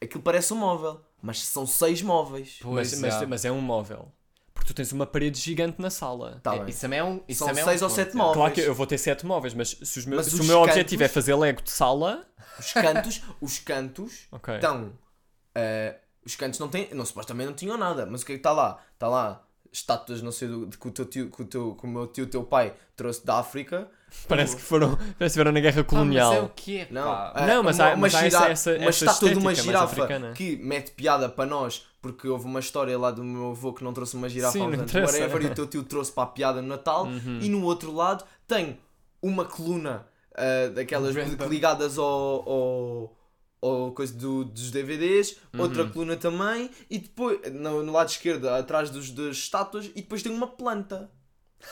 [0.00, 2.58] aquilo parece um móvel, mas são seis móveis.
[2.60, 4.12] Pois, mas, mas, mas é um móvel.
[4.54, 6.40] Porque tu tens uma parede gigante na sala.
[6.42, 6.68] Tá É.
[6.70, 7.20] Isso também é um.
[7.28, 8.36] Isso São também é seis um ou ponto, sete móveis.
[8.36, 10.58] Claro que eu vou ter sete móveis, mas se, os meus, Mas se o meu
[10.60, 12.26] cantos- objetivo é fazer Lego de sala.
[12.58, 14.54] Os cantos, os cantos Ok.
[14.56, 14.92] estão.
[15.54, 15.96] eh,
[16.26, 16.88] os cantos não têm.
[16.92, 18.82] Não, supostamente não tinham nada, mas o que é que está lá?
[18.94, 21.84] Está lá estátuas, não sei, do, de que o teu tio, que o, teu, que
[21.84, 23.88] o meu tio, teu pai trouxe da África.
[24.28, 24.96] Parece que foram.
[24.96, 26.52] Parece que estiveram na guerra Pá, mas é o colonial.
[26.56, 26.86] quê?
[26.90, 27.44] Não, pá?
[27.46, 30.32] Não, mas há- mas há essa- essa- uma essa estátua de uma mais girafa africana.
[30.32, 33.92] que mete piada para nós, porque houve uma história lá do meu avô que não
[33.92, 35.12] trouxe uma girafa Sim, aos não anos, interessa.
[35.18, 37.04] whatever, e o teu tio trouxe para a piada no Natal.
[37.06, 37.38] Uhum.
[37.40, 38.78] E no outro lado tem
[39.22, 41.46] uma coluna ah, daquelas Random.
[41.48, 43.16] ligadas ao, ao,
[43.60, 45.90] ao coisa do- dos DVDs, outra Uhum.
[45.90, 50.30] coluna também, e depois no, no lado esquerdo, atrás dos, das estátuas, e depois tem
[50.32, 51.10] uma planta.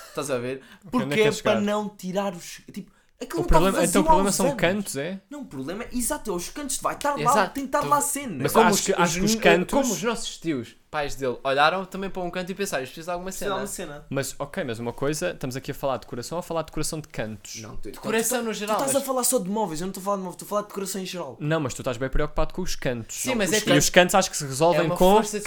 [0.09, 0.61] Estás a ver?
[0.87, 2.61] é Porque que é para não tirar os.
[2.73, 4.59] Tipo, aquilo O não problema, então o problema são anos.
[4.61, 5.21] cantos, é?
[5.31, 5.89] Não, o problema é.
[5.93, 6.79] Exato, é os cantos.
[6.79, 7.55] Vai estar lá, Exato.
[7.55, 8.39] tem que estar Tu- lá a cena.
[8.43, 11.15] Mas Como acho os- que- acho que os os- cantos- Como os nossos tios, pais
[11.15, 13.67] dele, olharam também para um canto e pensaram, isto precisa de alguma Precisa de uma
[13.67, 13.93] cena.
[13.95, 14.07] cena.
[14.11, 16.67] Mas ok, mas uma coisa, estamos aqui a falar de decoração ou a falar de
[16.67, 17.61] decoração de cantos?
[17.61, 18.77] Não, tu, Decoração no tu geral.
[18.77, 20.47] estás mas- a falar só de móveis, eu não estou a falar de móveis, estou
[20.47, 21.37] a falar de decoração em geral.
[21.41, 23.17] Não, mas tu estás bem preocupado com os cantos.
[23.17, 25.15] Sim, mas os é que E os cantos acho que se é resolvem uma com
[25.15, 25.41] força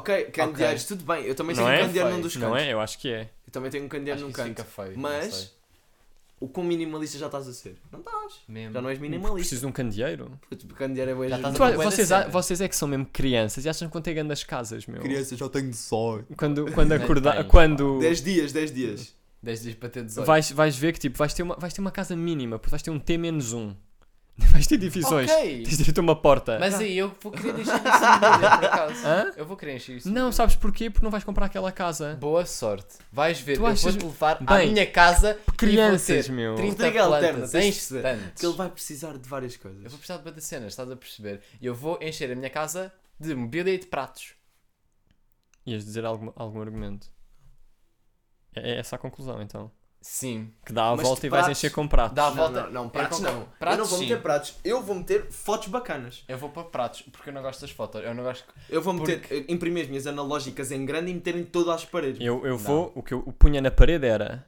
[0.00, 0.28] candeeiros.
[0.28, 1.24] Ok, candeeiros, tudo bem.
[1.24, 1.86] Eu também Não tenho um é?
[1.86, 2.48] candeeiro num dos cantos.
[2.48, 2.72] Não é?
[2.72, 3.30] Eu acho que é.
[3.46, 4.62] Eu também tenho um candeeiro Acho num que isso canto.
[4.66, 5.48] fica feio, não Mas sei.
[6.40, 7.76] o quão minimalista já estás a ser?
[7.92, 8.34] Não estás.
[8.48, 8.74] Mesmo.
[8.74, 9.38] Já não és minimalista.
[9.38, 10.40] Preciso de um candeeiro.
[10.48, 12.28] Puto, O candeeiro é Já estás Tu- bué da vocês, cena.
[12.28, 15.00] vocês é que são mesmo crianças e acham que vão ter grandes casas, meu.
[15.00, 16.20] Criança, já tenho só.
[16.36, 17.36] Quando, quando Nem acordar.
[17.36, 17.98] tens, Quando.
[18.00, 19.14] 10 dias, 10 dias.
[19.42, 20.26] 10 dias para ter 18.
[20.26, 22.82] Vais, vais ver que tipo, vais ter, uma, vais ter uma casa mínima, porque vais
[22.82, 23.76] ter um T-1.
[24.50, 25.30] Vais ter divisões.
[25.30, 25.62] Ok.
[25.64, 26.58] Tens direito a uma porta.
[26.58, 29.06] Mas aí eu vou querer encher isso de por acaso.
[29.06, 29.32] Hã?
[29.36, 30.10] Eu vou querer encher isso.
[30.10, 30.90] Não, sabes porquê?
[30.90, 32.16] Porque não vais comprar aquela casa.
[32.16, 32.96] Boa sorte.
[33.12, 36.32] Vais ver, Tu eu achas- vou-te levar à Bem, minha casa crianças, e vou ter
[36.32, 36.54] meu.
[36.56, 38.40] 30 Rodrigo Alterna, plantas tens em de perceber instantes.
[38.40, 39.84] Que ele vai precisar de várias coisas.
[39.84, 41.40] Eu vou precisar de muitas cenas, estás a perceber?
[41.60, 44.34] E eu vou encher a minha casa de mobília e de pratos.
[45.64, 47.06] Ias dizer algum, algum argumento.
[48.54, 49.70] É é essa a conclusão, então.
[50.06, 50.50] Sim.
[50.66, 52.14] Que dá a Mas volta e vais pratos- encher com pratos.
[52.14, 52.64] Dá a volta.
[52.64, 53.32] não, não, pratos não.
[53.32, 54.04] eu pratos, não vou sim.
[54.04, 54.54] meter pratos.
[54.62, 56.22] Eu vou meter fotos bacanas.
[56.28, 58.04] Eu vou para pratos, porque eu não gosto das fotos.
[58.04, 58.44] Eu não gosto.
[58.68, 61.84] Eu vou meter, eh, imprimir as minhas analógicas em grande e meter em todas as
[61.86, 62.20] paredes.
[62.20, 64.44] Eu, eu vou, o que eu punha na parede era